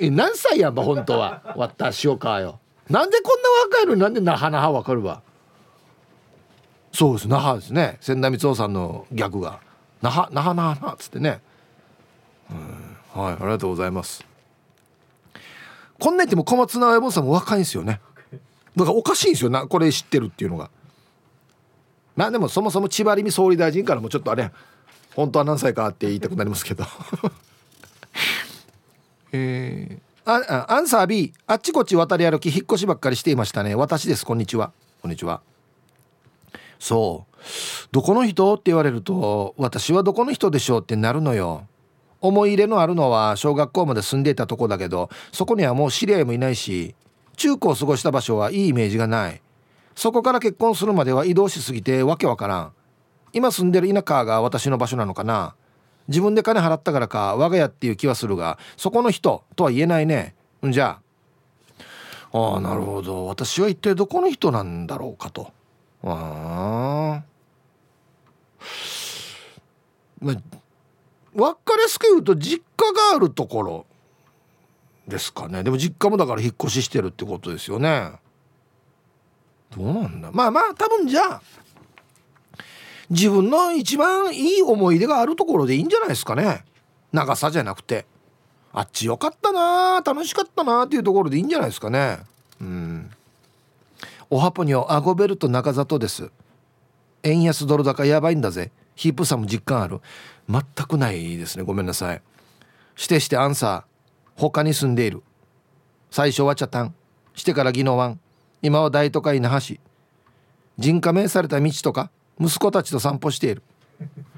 [0.01, 1.55] え何歳やんば本当は。
[1.57, 2.59] 私をかよ。
[2.89, 5.23] なんでこんな若いのになんで那覇那覇わかるわ。
[6.93, 7.29] そうです。
[7.29, 7.99] 那覇ですね。
[8.01, 9.61] 千田光雄さんのギャグが。
[10.03, 11.41] 那覇那覇那覇っつってね。
[12.51, 13.23] うん。
[13.23, 14.25] はいありがとうございます。
[15.99, 18.01] こんな言っても小松菜親分さんも若いんですよね。
[18.77, 19.51] だからおかしいんですよ。
[19.51, 20.71] なこれ知ってるっていうのが。
[22.17, 24.51] まあでもそもそも千葉りみ総理大臣からもちょっとあれ
[25.15, 26.85] 本当は何歳かって言いたくなりますけど。
[29.33, 33.75] えー、あアンサー B あっちこっち渡り歩き引っ越しばっかりしていましたね。
[33.75, 34.27] 私です。
[34.27, 34.73] こんにちは。
[35.03, 35.41] こんにちは。
[36.79, 37.37] そう。
[37.93, 38.55] どこの人？
[38.55, 41.67] って言われると私はどこの人でしょうってなるのよ。
[42.21, 46.95] 思い入れのあるのは小学校まで住んでいたとこだけどそこにはもう知り合いもいないし
[47.37, 49.41] 中高を過ごした場所はいいイメージがない。
[49.95, 52.73] そこから結婚するまでは移動しすぎてわけわからん。
[53.33, 55.55] 今住んでる田舎が私の場所なのかな。
[56.11, 60.35] 自分で金払ったからか我が家っていう気はするがそこの人とは言えないね。
[60.67, 60.99] んじゃ
[62.33, 62.39] あ。
[62.39, 63.27] ああなるほど。
[63.27, 65.53] 私は一体どこの人なんだろうかと。
[66.05, 67.25] ああ。
[70.21, 70.37] まあ
[71.33, 73.87] 分かりやすく言うと実家があるところ
[75.09, 75.63] ですかね。
[75.63, 78.13] でも実家もだから引っ越ししてるってことですよね。
[79.77, 80.31] どうなんだ。
[80.33, 81.43] まあまあ多分じゃあ
[83.11, 86.65] 自分の一番いい思い出があるところでいいんじゃないですかね。
[87.13, 88.07] 長さじゃなくて。
[88.73, 92.21] あっちよかったな楽しかったなっていうところでいいんじゃないですかね。
[92.61, 93.11] うん。
[94.31, 96.31] おはぽにょアゴベルト中里です。
[97.25, 98.71] 円安ドル高やばいんだぜ。
[98.95, 100.01] ヒープさんも実感ある。
[100.49, 101.65] 全くないですね。
[101.65, 102.23] ごめんなさい。
[102.97, 104.41] 指定してアンサー。
[104.41, 105.23] 他に住んでいる。
[106.13, 106.95] 最初は茶炭。
[107.35, 108.21] してから宜野湾。
[108.63, 109.81] 今は大都会那覇市
[110.79, 112.11] 人加盟された道とか。
[112.41, 113.63] 息子たちと散歩している。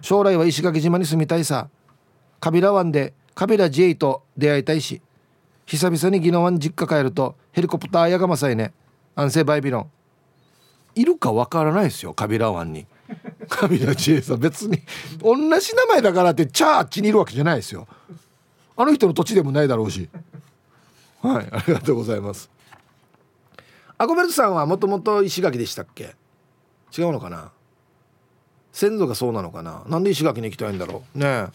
[0.00, 1.68] 将来は石垣島に住みたいさ。
[2.40, 5.00] カビラ湾でカビラ J と出会いたいし。
[5.64, 8.72] 久々に宜野湾実家帰るとヘリコプターやがまさいね。
[9.14, 9.90] 安静バイビロン。
[10.94, 12.86] いるかわからないですよカビラ湾に。
[13.48, 14.40] 神田千恵さん。
[14.40, 14.82] 別に
[15.22, 17.86] 同じ名前だからってチャーあっちにいるわけじゃないですよ。
[18.76, 20.08] あの人の土地でもないだろうし。
[21.20, 22.50] はいありがとうございます。
[23.96, 26.16] アコベルトさんはもともと石垣でしたっけ？
[26.96, 27.52] 違うのかな？
[28.72, 29.82] 先祖がそうなのかな？
[29.86, 31.18] なんで石垣に行きたいんだろう？
[31.18, 31.46] ね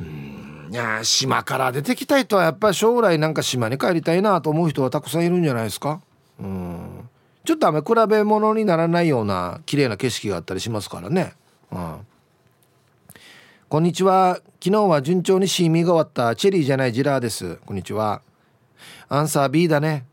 [0.00, 0.68] うん。
[0.70, 6.00] いや島から出てきたいとはやっぱり将来なんか島に帰りたいなと思う人はたくさんいるんじゃないですか？
[6.38, 7.08] うん。
[7.44, 11.32] ちょっとあんま比べ物にならないような綺麗な景色があったりしますからね。
[11.70, 12.06] うん。
[13.68, 14.40] こんにちは。
[14.62, 16.36] 昨日は順調にシーミーが終わった。
[16.36, 17.56] チェリーじゃないジラーです。
[17.64, 18.20] こんにちは。
[19.08, 20.04] アンサー B だね。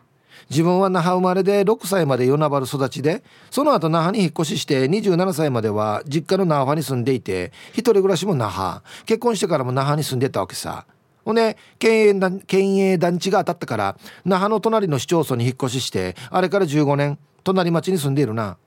[0.50, 8.82] 自分は那覇生まれで6歳まで与那原育ちでその後那覇に引っ越しして27歳までは実家の那覇に住んでいて一人暮らしも那覇。
[9.06, 10.86] 結婚してからも那覇に住んでたわけさ。
[11.26, 18.58] ほんで県営団県営団地が当たったから那覇の隣の市町村に引っ越ししてあれから15年隣町に住んでいるな。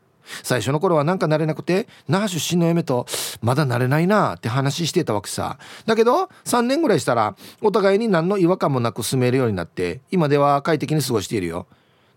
[0.43, 3.07] 最初の頃はなんか慣れなくて那覇出身の嫁と
[3.41, 5.59] まだ慣れないなって話してたわけさ。
[5.87, 11.67] だけど3年ぐらいしたらお互いに何の違和感もなく住めるようになって今では快適に過ごしているよ。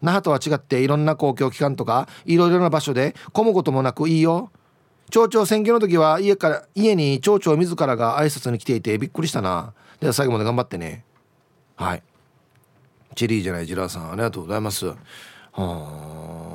[0.01, 4.51] 那覇とは違っていろんな公共機関とかいろいろな場所で混むこともなくいいよ。
[5.09, 9.73] 町長選挙の時は家から家に町長自らが挨拶に来ていてびっくりしたな。
[9.99, 11.03] では最後まで頑張ってね。
[11.75, 12.03] はい。
[13.15, 14.11] チェリーじゃないジラーさん。
[14.11, 14.85] ありがとうございます。
[14.85, 14.95] は
[15.53, 16.48] あ。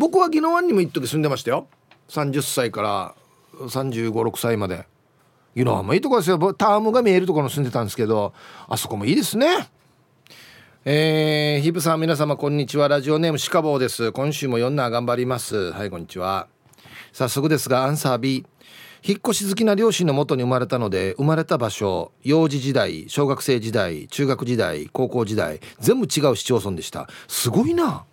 [0.00, 1.68] 僕は宜野湾にも一時住んでましたよ。
[2.08, 3.14] 30歳から
[3.52, 4.86] 3 5 6歳まで。
[5.54, 6.54] 宜野湾もいいとこですよ。
[6.54, 8.32] タームが見えるところに住んでたんですけど
[8.66, 9.68] あそこもいいですね。
[10.86, 12.88] えー、ヒブさん皆様こんにちは。
[12.88, 14.10] ラジオネームシカボーです。
[14.12, 15.70] 今週も読んな頑張ります。
[15.72, 16.48] はいこんにちは。
[17.12, 18.46] 早速ですがアンサー B
[19.04, 27.06] 引っ越し好きな両親のもとに生まれたので生まれた場所幼児時代小学生時代中学時代高校時代全部違う市町村でした。
[27.28, 28.06] すごいな。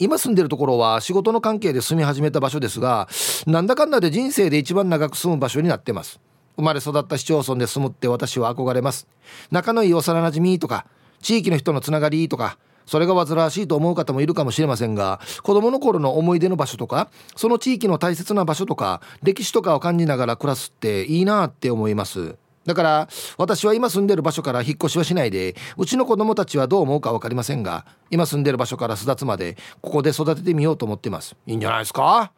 [0.00, 3.06] 今住んでるところは仕事の関係で住み始めた場所ですが
[3.46, 6.18] なんだかんだで人生で一番長く住む場所になってます。
[6.56, 9.06] 生まれ育った市町村で住むって私は憧れます。
[9.50, 10.86] 仲のいい幼なじみとか
[11.20, 22.36] 地域の人のつながりとかそれが煩わしいと思う方もいるかもしれませんが子供の頃の思い出の場所とかその地域の大切な場所とか歴史とかを感じながら暮らすっていいなって思います。
[22.70, 31.34] だから私は今住んでる場所から引っ越しはしないでうちの子供たちはどう思うか分かりませんが今住んでる場所から巣立つまでここで育ててみようと思ってます。
[31.48, 32.30] いいんじゃないですか？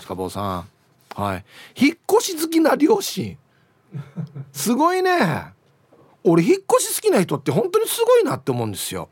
[0.00, 0.68] スカボーさん。
[1.14, 1.44] はい。
[1.76, 3.38] 引っ越し好きな両親。
[4.52, 5.54] すごいね。
[6.24, 9.08] 俺引っ越し好きな人って本当にすごいなって思うんですよ。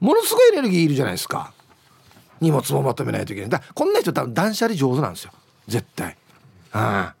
[0.00, 1.52] ものすごいエネルギーいるじゃないですか。
[2.40, 3.50] 荷物もまとめないといけない。
[3.50, 5.32] だこんな人多分断捨離上手なんですよ。
[5.68, 6.16] 絶対。
[6.72, 7.19] ああ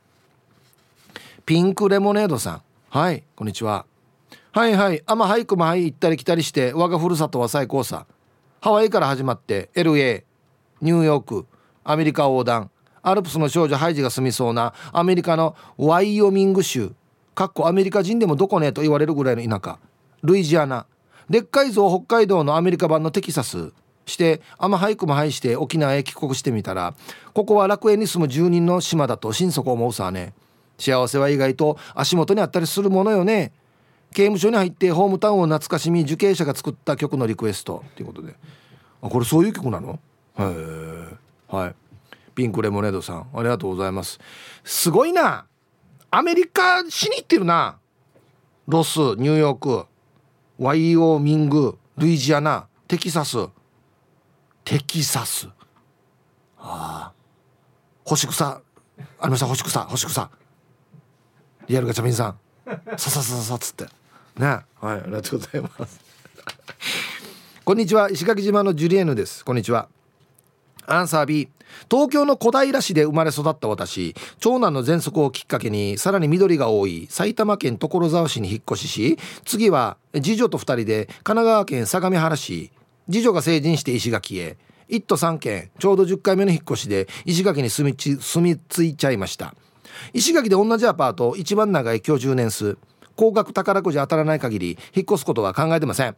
[1.50, 2.62] ピンクレモネードさん。
[2.90, 3.84] はいこんにちは。
[4.52, 8.06] はいはいあま俳句もはい行ったり来たりして我がふるさとは最高さ。
[8.60, 10.22] ハワイから始まって LA
[10.80, 11.46] ニューヨーク
[11.82, 12.70] アメリカ横断
[13.02, 16.92] アルプスの少女ハイジが住みそうなアメリカのワイオミング州
[17.34, 19.80] かっこアメリカ人でもどこねと言われるぐらいの田舎
[20.22, 20.86] ルイジアナ。
[21.28, 23.72] でっかいぞ北海道のアメリカ版のテキサス。
[24.06, 26.94] してあま俳句も拝して沖縄へ帰国してみたら
[27.34, 30.32] ここは楽園に住む住人の島だと心底思うさね。
[30.80, 33.52] 幸せは意外と足元にあったりするものよね。
[34.12, 37.84] 刑務所に入ってホームタウンを懐かしみ受刑者が作った曲のリクエスト。
[37.90, 38.34] っていうことで。
[39.02, 40.00] あこれそういう曲なの？
[40.38, 41.16] へえ
[41.46, 41.74] はい。
[42.34, 44.18] ピンクレモネードさんありがとうございます。
[44.64, 45.46] すごいな。
[46.10, 47.78] アメリカしに行ってるな。
[48.66, 49.86] ロスニューヨーク。
[50.58, 53.36] ワイオーミングルイジアナテキサス。
[54.64, 55.48] テキサス。
[56.58, 57.12] ああ
[58.04, 58.60] 干し草。
[59.18, 59.46] ありました。
[59.46, 59.80] 干し草。
[59.84, 60.30] 干し草。
[61.70, 62.38] リアルガチャミンさん。
[62.98, 63.84] さささささっつって。
[64.36, 64.46] ね。
[64.48, 66.00] はいありがとうございます。
[67.64, 68.10] こんにちは。
[68.10, 69.44] 石垣島のジュリエヌです。
[69.44, 69.88] こんにちは。
[70.86, 71.48] アンサー B
[71.88, 74.16] 東京の小平市で生まれ育った私。
[74.40, 77.06] 長男の喘息をきっかけにさらに緑が多い。
[77.08, 82.72] 埼玉県所沢市に引っ越しし次は次女と2人で神奈川県相模原市。
[83.08, 84.56] 次女が成人して石垣へ。
[84.88, 89.54] 1都3県ちょうど10回目の引っ越しで石垣に住み住み着いちゃいました
[90.12, 92.76] 石垣で同じアパート一番長い居住年数。
[93.16, 96.16] 高額宝くじ当たらない限り引っ越すことは考えてません。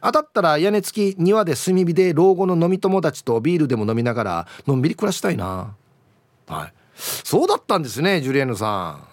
[0.00, 5.74] 当たったら屋根付き庭で炭火で老後の飲み友達とビールでも飲みながらのんびり暮らしたいな。
[6.46, 6.72] はい。
[6.96, 8.66] そうだったんですねジュリエヌさ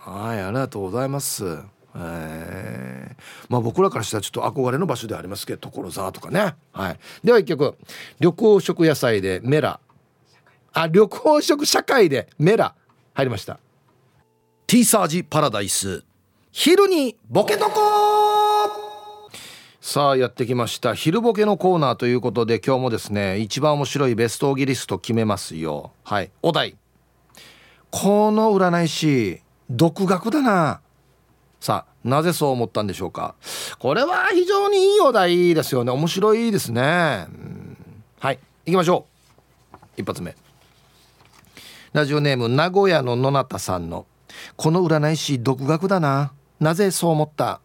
[0.06, 0.12] ん。
[0.12, 1.58] はいありがとうございます。
[1.96, 6.56] えー、まあ僕らからしたらちょっと憧れの場所でありますけど所沢とかね。
[6.72, 7.00] はい。
[7.24, 7.76] では一曲。
[8.20, 9.80] 緑黄色野菜でメラ。
[10.74, 12.74] あ緑黄色社会でメラ。
[13.14, 13.60] 入りました。
[14.74, 16.04] ティーサージパラダイス。
[16.52, 17.72] 昼にボケとこ
[19.80, 20.96] さあやってきました。
[20.96, 25.92] 昼ボケのコーナーということで今日もですね一番面白いベストオギリスト決めますよ。
[26.04, 26.76] はいお題。
[27.92, 30.82] この占い師独学だな。
[31.60, 33.36] さあなぜそう思ったんでしょうか。
[33.78, 35.92] これは非常にいいお題ですよね。
[35.92, 37.28] 面白いですね。
[38.20, 39.06] はい行きましょ
[39.72, 39.78] う。
[39.98, 40.36] 一発目。
[41.92, 44.08] ラジオネーム名古屋の野中さんの
[44.56, 46.34] 「この占い師独学だな。
[46.60, 47.60] なぜそう思った?」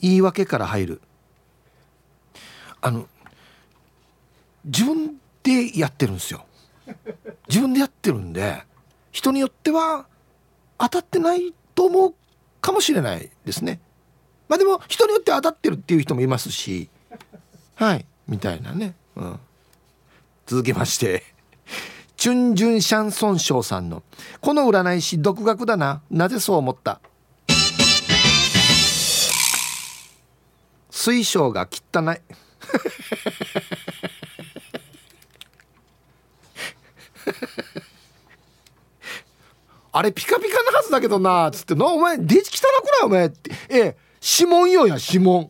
[0.00, 1.02] 言い訳から入る。
[2.80, 3.06] あの
[4.64, 6.44] 自分でやってるんですよ。
[7.48, 8.64] 自分でやってるんで
[9.12, 10.06] 人によっては
[10.78, 12.14] 当たってないと思う
[12.60, 13.80] かもしれないですね。
[14.48, 16.88] まあでも人によって当たってるっていう人もいますし。
[17.74, 18.06] はい。
[18.26, 19.40] みたいなね、うん、
[20.46, 21.24] 続きまして。
[22.20, 24.02] チュンジュンシャンソンショウさんの
[24.42, 26.02] 「この占い師独学だな。
[26.10, 27.00] なぜそう思った?」
[30.90, 32.20] 水晶が汚い。
[39.92, 43.02] あれピカピカなはずだけどなっつって「なお前デジ汚くない？
[43.04, 45.44] お前」って「ええ指紋よや指紋」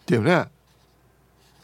[0.00, 0.48] っていうね、あ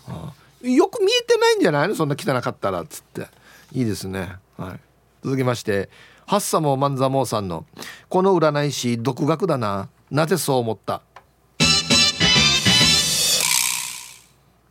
[0.08, 0.32] あ
[0.66, 1.94] よく見えてないんじゃないの？
[1.94, 3.28] そんな汚かったらっつって。
[3.72, 4.36] いいですね。
[4.58, 4.80] はい。
[5.24, 5.88] 続きまして
[6.26, 7.64] ハッサモマンザモーさんの
[8.10, 9.88] 「この占い師独学だな。
[10.10, 11.00] なぜそう思った?」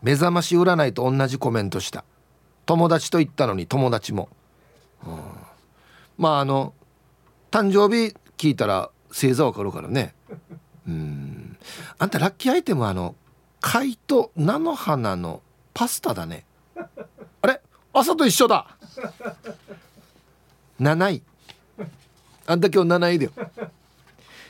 [0.03, 2.03] 目覚まし占いと同じコメントした。
[2.65, 4.29] 友達と言ったのに友達も、
[5.05, 5.19] うん、
[6.17, 6.73] まああの
[7.49, 10.13] 誕生日聞いたら星座わかるからね。
[10.87, 11.57] うん。
[11.97, 13.15] あんたラッキーアイテムはあの
[13.59, 15.41] 貝と菜の花の
[15.73, 16.45] パスタだね。
[17.41, 17.61] あれ？
[17.93, 18.77] 朝と一緒だ。
[20.79, 21.21] 7位。
[22.47, 23.31] あんた今日7位だよ。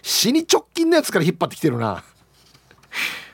[0.01, 2.03] 死に直近のやつから引っ張ってきてるな。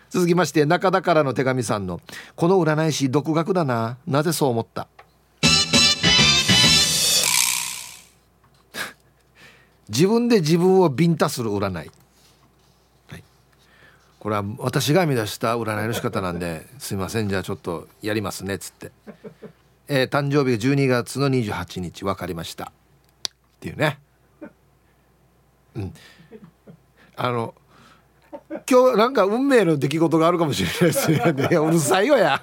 [0.09, 2.01] 続きまして中田からの手紙さんの
[2.35, 3.97] 「この占い師独学だな。
[4.07, 4.87] なぜそう思った?」
[9.89, 11.73] 自分で自分をビンタする占い、
[13.09, 13.23] はい、
[14.19, 17.29] これは私が編み出した占いの仕方なんですいません。
[17.29, 18.91] じゃあちょっとやりますねっつって、
[19.87, 22.65] えー、誕生日が12月の28日分かりました。
[22.65, 22.69] っ
[23.59, 23.99] ていうね。
[25.75, 25.93] うん。
[27.15, 27.55] あの
[28.69, 31.17] 今日なんか運命の出来事があるかもしれないですね。
[31.57, 32.41] うるさいよや。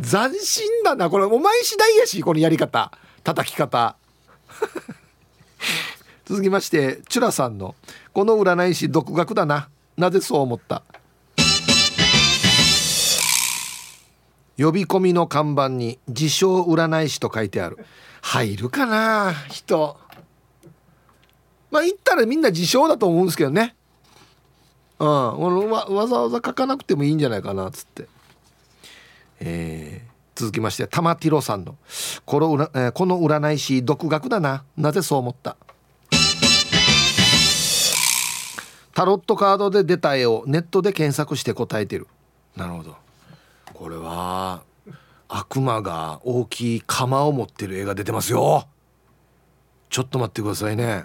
[0.00, 1.24] 斬新だなこれ。
[1.24, 2.92] お前次第やしこのやり方。
[3.24, 3.96] 叩き方。
[6.24, 7.74] 続きましてチュラさんの
[8.14, 9.68] 「この占い師独学だな。
[9.96, 10.82] なぜそう思った?」
[14.58, 17.84] 呼び込みの看板に「自称占い師」と書いてある。
[18.20, 19.96] 入るかな人。
[21.70, 23.74] まあ言ったらみんな自称だと思うんですけどね。
[24.98, 28.08] うんわわざわざ書かなくてもいいんじゃないかなっつって。
[29.40, 31.76] えー続きまして玉ティロさんの。
[32.24, 34.64] この,、え、この占い師独学だな。
[34.78, 35.56] なぜそう思った？
[38.94, 42.08] タロットカードで出た絵をネットで検索して答えてる。
[42.56, 42.96] なるほど。
[43.82, 44.62] これは
[45.26, 48.68] 悪魔が大きい釜を持ってる絵が出てますよ。
[49.90, 51.02] ちょっと待ってくださいね。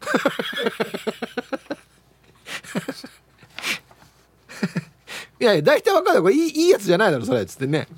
[5.38, 7.88] いやいや大体わかるこれいいいいやつじゃないだろそれっつってね。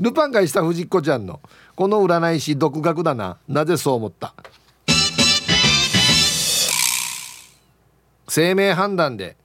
[0.00, 1.42] ルパンがした藤子ちゃんの。
[1.76, 3.36] この占い師独学だな。
[3.46, 4.32] なぜそう思った?
[8.26, 9.36] 生命判断で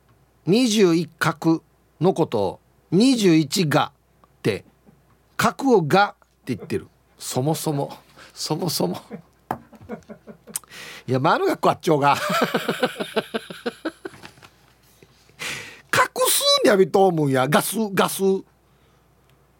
[0.47, 1.61] 21角
[1.99, 2.59] のことを
[2.93, 3.91] 21が
[4.25, 4.63] って
[5.35, 6.87] 角をがって言ってる。
[7.17, 7.91] そもそも。
[8.33, 9.01] そもそも。
[11.07, 12.15] いや丸がこっちょが。
[15.91, 17.47] 画数にゃびと思うんや。
[17.47, 18.21] ガスガス。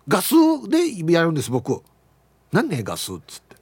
[0.07, 0.36] ガス
[0.69, 1.81] でやるんです僕。
[2.51, 3.55] 何ねガスっつって。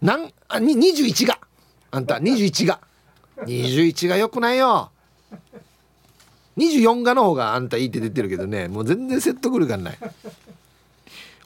[0.00, 1.38] なんあに21が。
[1.90, 2.80] あんた21が。
[3.38, 4.90] 21がよくないよ。
[6.56, 9.98] 24がの方があんたいいって出てるけどねもう全然説得力がない。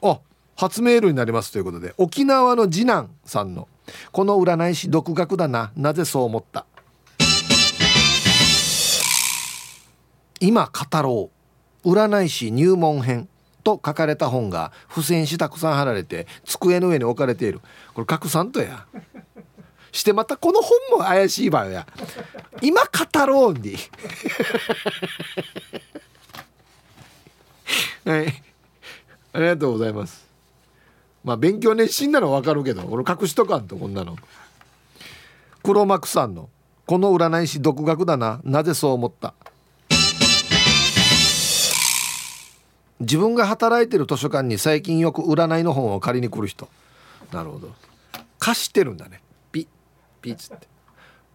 [0.03, 0.19] あ
[0.55, 3.67] 初メールになりますということで沖縄の次男さんの
[4.11, 6.65] 「この占い師独学だななぜそう思った?」
[10.39, 11.41] 今語ろう。
[11.83, 13.27] 占い師入門編
[13.63, 17.59] と書かれた本が付箋したくさん貼られて机の上に置かれている。
[17.93, 18.85] これ拡散とや。
[19.91, 21.85] してまたこの本も怪しい場合や。
[22.61, 23.75] 今語ろうに。
[28.05, 28.43] はい。
[29.33, 30.25] ありがとうございます。
[31.23, 34.15] まあ勉強熱心なのは分かるけど俺隠しとかんとこんなの。
[35.63, 36.49] 黒幕さんの
[36.87, 38.41] 「この占い師独学だな。
[38.43, 39.33] なぜそう思った?」
[43.01, 46.69] 自分が働いてる図書館に最近よく占いの本を借りに来る人。
[47.31, 47.71] なるほど。
[48.39, 49.21] 貸してるんだね。
[50.21, 50.67] ピッピッつって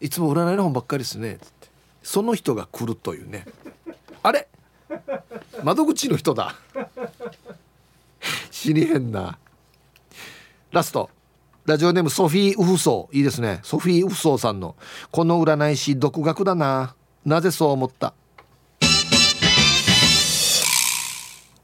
[0.01, 1.69] いつも占いの本ばっかりですねっつって
[2.03, 3.47] その人が来るというね。
[4.23, 4.47] あれ？
[5.65, 6.55] 窓口の人だ。
[8.51, 9.39] 知りへんな。
[10.71, 11.11] ラスト。
[11.65, 13.17] ラジオネームソフィー・ウフソー。
[13.17, 13.59] いいですね。
[13.65, 14.77] ソフィー・ウフソーさんの
[15.11, 16.95] 「この占い師独学だな。
[17.25, 18.15] なぜそう思った?」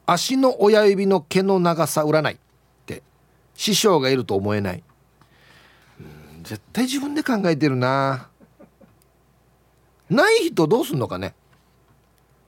[0.06, 2.38] 足の親指の毛の長さ占いっ
[2.86, 3.04] て。
[3.54, 4.82] 師匠がいると思えない。
[6.52, 8.28] 絶対自分で考えてるな。
[10.10, 11.34] ない人どうすんのかね。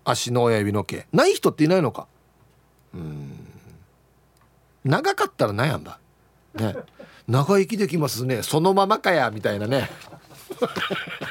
[0.04, 1.06] 足の親指の毛。
[1.10, 2.06] ない人っていないのか。
[2.92, 3.32] うん。
[4.84, 5.98] 長かったら悩んだ。
[6.54, 6.76] ね。
[7.26, 8.42] 長生きできますね。
[8.42, 9.88] そのままかやみたいなね。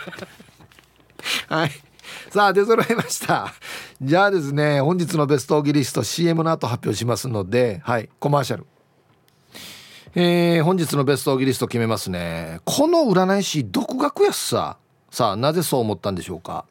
[1.48, 1.72] はい。
[2.32, 3.54] さあ出揃いました。
[4.02, 8.10] じゃあですね本日のベストオギリスト CM の後発表しますのではい。
[8.18, 8.66] コマーシャル。
[10.16, 12.60] えー、本日のベストオギリスト決めますね。
[12.66, 14.78] この占い師独学やっさ。
[15.10, 16.66] さあなぜそう思ったんでしょうか。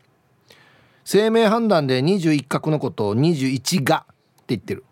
[1.04, 4.84] 生命判断で21画のことを21がって言ってる。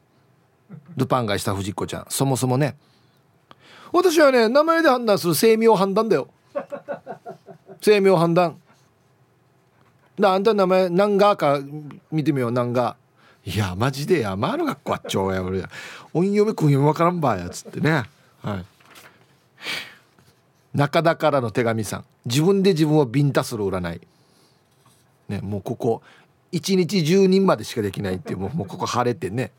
[0.97, 2.07] ルパンがした藤子ちゃん。
[2.09, 2.77] そもそもね。
[3.93, 5.37] 私はね名前で判断する。
[5.37, 6.27] 精妙判断だよ。
[7.81, 8.61] 精妙判断。
[10.19, 11.61] だあんた名前何がか
[12.11, 12.51] 見てみよう。
[12.51, 12.97] 何が。
[13.45, 14.35] いやマジでや。
[14.35, 15.41] まるがこっちょや。
[15.41, 15.61] 俺
[16.13, 17.49] 音読み君読みわからんばや。
[17.49, 18.03] つってね。
[18.43, 18.64] はい。
[20.74, 22.05] 中田からの手紙さん。
[22.24, 24.01] 自分で自分をビンタする占い。
[25.28, 26.03] ねもうここ
[26.53, 29.53] 1日10人までしかできないっていうもうもうここ晴れてね。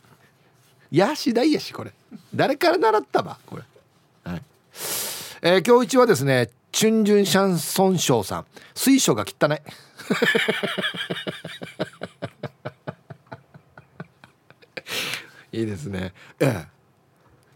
[0.91, 1.91] やしだいやしこれ。
[2.33, 3.63] 誰から習ったばこれ。
[4.23, 4.41] はい。
[5.41, 8.45] えー、今日一はですねチュンジュンシャンソンショウさん。
[8.75, 9.61] 水晶が汚い。
[15.57, 16.13] いいですね。
[16.39, 16.80] ええ。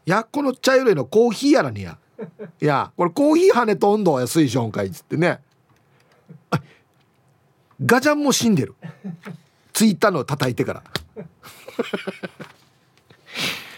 [0.05, 1.97] やっこの茶色いのコーヒーやらにや。
[2.61, 5.39] いやこれコーヒー跳ねと温度や水晶かいっつってね。
[7.85, 8.75] ガジャンも死んでる。
[9.73, 10.83] ツイッターの叩いてから。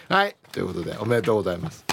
[0.15, 1.83] はいということでおめでとうございます。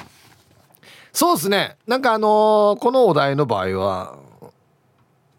[1.12, 1.76] そうですね。
[1.86, 4.18] なんかあのー、このお題の場合は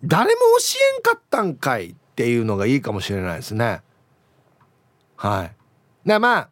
[0.03, 0.47] 誰も教
[0.97, 3.81] えんかったんかいっていうのがいいかもしれないですね。
[5.15, 6.07] はい。
[6.07, 6.49] でまあ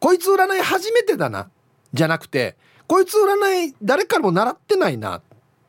[0.00, 1.50] こいつ占い初めてだな。
[1.92, 5.22] じゃなくてこいつ占い誰からも習ってないなっ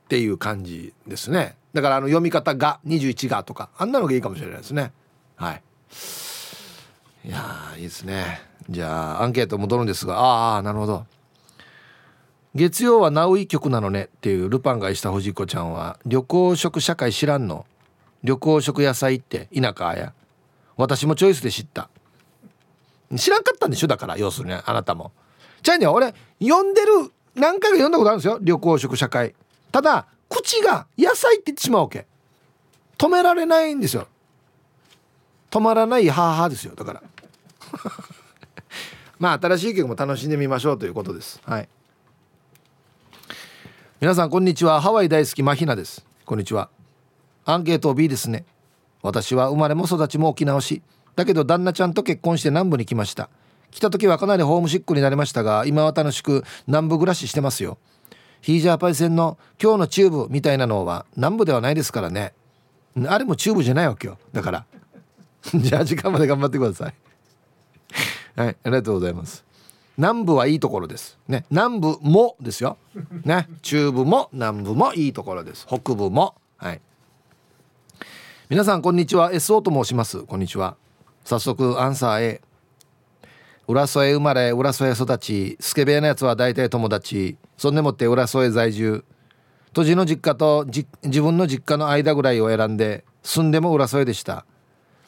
[0.10, 1.56] ていう感じですね。
[1.74, 4.92] だからあの読み方が21がとかあんなのがいいかもしれないですね。
[5.36, 5.62] はい。
[7.26, 8.42] いやいいですね。
[8.70, 11.06] じゃあアンケート戻るんですがああなるほど。
[12.56, 17.66] 月曜はナウイ曲なのねっていうルパンがした藤子ちゃんは旅行食社会知らんの。
[18.24, 20.14] 旅行食野菜って田舎や。
[20.78, 21.91] 私もチョイスで知った。
[23.18, 23.88] 知らんかったんでしょ？
[23.88, 25.12] だから要するにあなたも。
[25.64, 28.38] ちゃうね俺読んでる何回か読んだことあるんですよ。
[28.42, 29.36] 旅行食社会。
[29.72, 32.06] ただ口が野菜って言ってしまうわけ。
[32.98, 34.08] 止められないんですよ。
[35.50, 37.04] 止まらない母ですよだから。
[39.20, 41.42] まあ新しい曲も楽しんでみましょうということです。
[41.46, 41.70] はい。
[44.00, 44.82] 皆さんこんにちは。
[44.82, 46.06] ハワイ大好きマヒナです。
[46.26, 46.70] こんにちは。
[47.46, 48.46] アンケート B ですね。
[49.04, 50.82] 私は生まれも育ちも沖縄市。
[51.16, 53.30] だけど旦那ちゃんと結婚して南部に来ました。
[53.72, 57.78] 来た時はかなりホームシックになりましたが今は楽しく南部暮らししてますよ。
[58.42, 62.34] ヒージャーパイセンの今日のチューブみたいなのは南部ではないですからね。
[63.08, 64.18] あれもチューブじゃないわけよ。
[64.34, 64.66] だから。
[65.56, 66.94] じゃあ時間まで頑張ってください。
[68.36, 69.44] はいありがとうございます。
[69.98, 71.18] 南部はいいところです。
[71.28, 72.78] ね南部もですよ。
[73.24, 75.66] ね中部も南部もいいところです。
[75.68, 76.36] 北部も。
[76.58, 76.82] はい。
[78.50, 79.32] 皆さんこんにちは。
[79.32, 80.24] SO と申します。
[80.24, 80.76] こんにちは。
[81.24, 82.42] 早速アンサー A
[83.68, 85.58] 浦添生まれ浦添育ち。
[85.60, 87.38] スケベなやつは大体友達。
[87.58, 89.06] そんでもって浦添在住。
[89.72, 94.46] 土地の実家と自分の実家の間ぐらいを選んで住んでも浦添でした。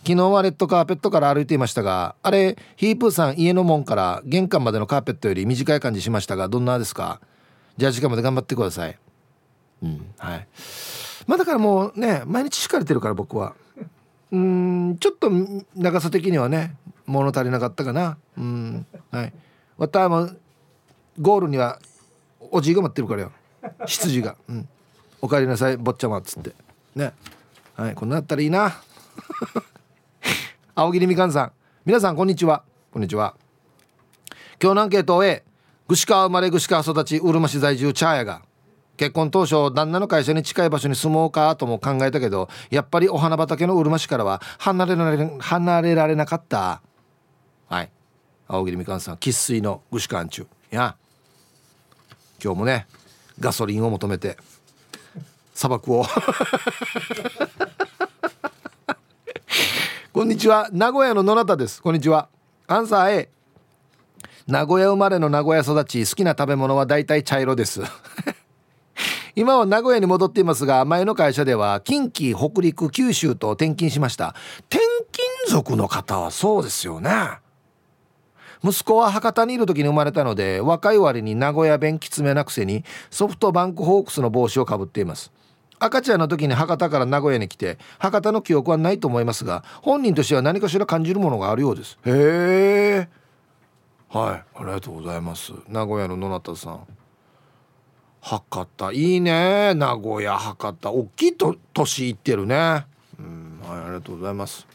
[0.06, 7.22] 昨日はレッドカーペットから歩いていましたがあれヒープーさん家の門から玄関までのカーペットより短い感じしましたがどんなですか？
[7.78, 8.98] じゃあ時間まで頑張ってください。
[9.82, 10.48] うんはい。
[11.26, 13.56] まあだからもうね毎日敷かれてるから僕は。
[14.34, 15.32] うんちょっと
[15.76, 16.76] 長さ的にはね
[17.06, 18.18] 物足りなかったかな。
[18.36, 19.34] うんはい。
[19.78, 20.30] わたも
[21.22, 21.80] ゴールには
[22.40, 23.32] おじいが待ってるからよ。
[23.86, 24.68] 羊が「うん、
[25.22, 26.52] おかえりなさい坊ちゃま」っつって。
[26.96, 27.14] ね。
[27.76, 28.74] はいこんなだったらいいな。
[30.74, 31.52] 青桐みかんさん。
[31.86, 32.64] 皆さんこんにちは。
[32.92, 33.36] こんにちは。
[34.60, 35.44] 今日のアンケートを A
[35.88, 38.42] 串川生まれ串川育ちうるま市在住チャーヤが
[38.98, 46.82] 結婚当初旦那の会社に近い場所に住もうかとも考えたけどやっぱりお花畑のうるま市からは離れられ離れられなかった。
[47.68, 47.90] はい。
[48.48, 50.46] 青桐みかんさん生粋の串川中。
[50.70, 50.96] や。
[52.44, 52.88] 今日もね
[53.40, 54.38] ガソリンを求めて
[55.54, 56.04] 砂漠を。
[56.04, 56.10] こ
[60.14, 60.70] こんにちは。
[60.72, 61.82] 名古屋の野中です。
[61.82, 62.30] こんにちは。
[62.68, 63.30] アンサー A
[64.46, 67.82] 名古屋生まれの名古屋育ち好きな食べ物は大体茶色です。
[69.36, 74.36] 今は名古屋に戻っていますが前の会社では近畿北陸九州と転勤しました。
[74.70, 74.80] 転
[75.12, 77.12] 勤族の方はそうですよね。
[78.64, 85.32] 息子は博多にいる時に生まれたので若い割に名古屋弁きつめなくせにソフトバンクホークスの帽子をかぶっています。
[85.80, 91.98] 赤ちゃんの時に博多から名古屋に来て博多の記憶はないと思いますが本人としては何かしら感じるものがあるようです。
[92.06, 93.10] へえ
[94.10, 94.44] はい。
[94.56, 95.54] ありがとうございます。
[95.68, 96.88] 名古屋の野中さん。
[98.24, 98.94] 博多。
[98.94, 99.74] いいね。
[99.76, 100.92] 名古屋博多。
[100.92, 102.86] 大きいと都市行ってるね。
[103.20, 103.60] うん。
[103.62, 104.66] はいありがとうございます。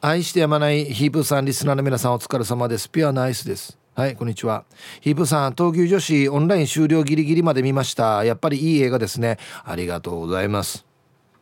[0.00, 2.88] 愛してやまないヒープさんリスナーの皆さんお疲れ様です。
[2.88, 3.76] ピュアナイスです。
[3.96, 4.64] はいこんにちは。
[5.00, 8.22] ヒープさん闘牛女子オンライン終了ギリギリまで見ました。
[8.22, 9.38] やっぱりいい映画ですね。
[9.64, 10.86] ありがとうございます。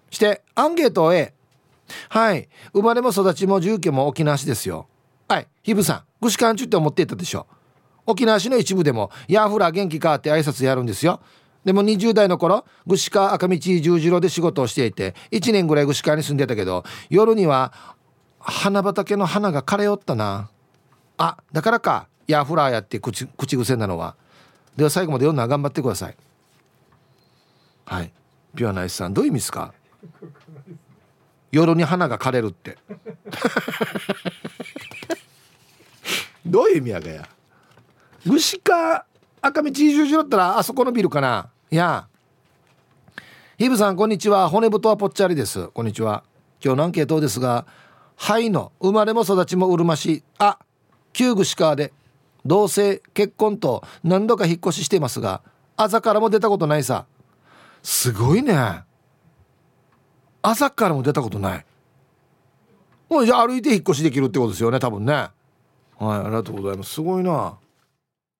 [0.08, 1.34] してアンケート A
[2.08, 2.48] はい。
[2.72, 4.88] 生まれも育ちも住居も沖縄市ですよ。
[5.28, 5.46] はい。
[5.62, 7.46] ヒープさん具志堅中って思っていたでしょ。
[8.06, 11.20] 沖縄市の一部でも「ヤーフラ元気か?」って挨拶やるんですよ。
[11.64, 17.72] でも20代の頃串川赤道十字路で仕事をしていて1年ぐらい串川に住んでたけど夜には
[18.38, 20.48] 花畑の花が枯れよったな。
[21.18, 24.14] あだからかヤーフラーやって口口癖なのは。
[24.76, 26.16] では最後まで読んだ頑張ってください。
[27.86, 28.12] はい。
[28.54, 29.72] ピュアナイスさんどういう意味ですか？
[31.50, 32.76] 夜に花が枯れるって。
[36.46, 37.28] どういう意味やがや？
[38.26, 39.06] 虫か
[39.40, 41.48] 赤道十字だったらあそこのビルかな？
[41.70, 42.08] いや。
[43.56, 44.48] ヒブさんこんにちは。
[44.48, 45.68] 骨太はぽっちゃりです。
[45.68, 46.24] こんにちは。
[46.60, 47.66] 今日のアンケートですが
[48.16, 50.58] はいの生まれも育ちもうるま市あ
[51.12, 51.92] 旧串川で。
[52.44, 55.42] 同棲結婚と何度か引っ越ししていますが
[55.76, 57.06] 朝からも出たことないさ。
[57.82, 58.82] すごいね。
[60.42, 61.66] 朝からも出たことない。
[63.08, 65.12] もうじゃあ歩いて引っ越しできるってことですよね多分ね。
[65.12, 65.30] はい
[66.00, 66.94] ありがとうございます。
[66.94, 67.56] すごいな。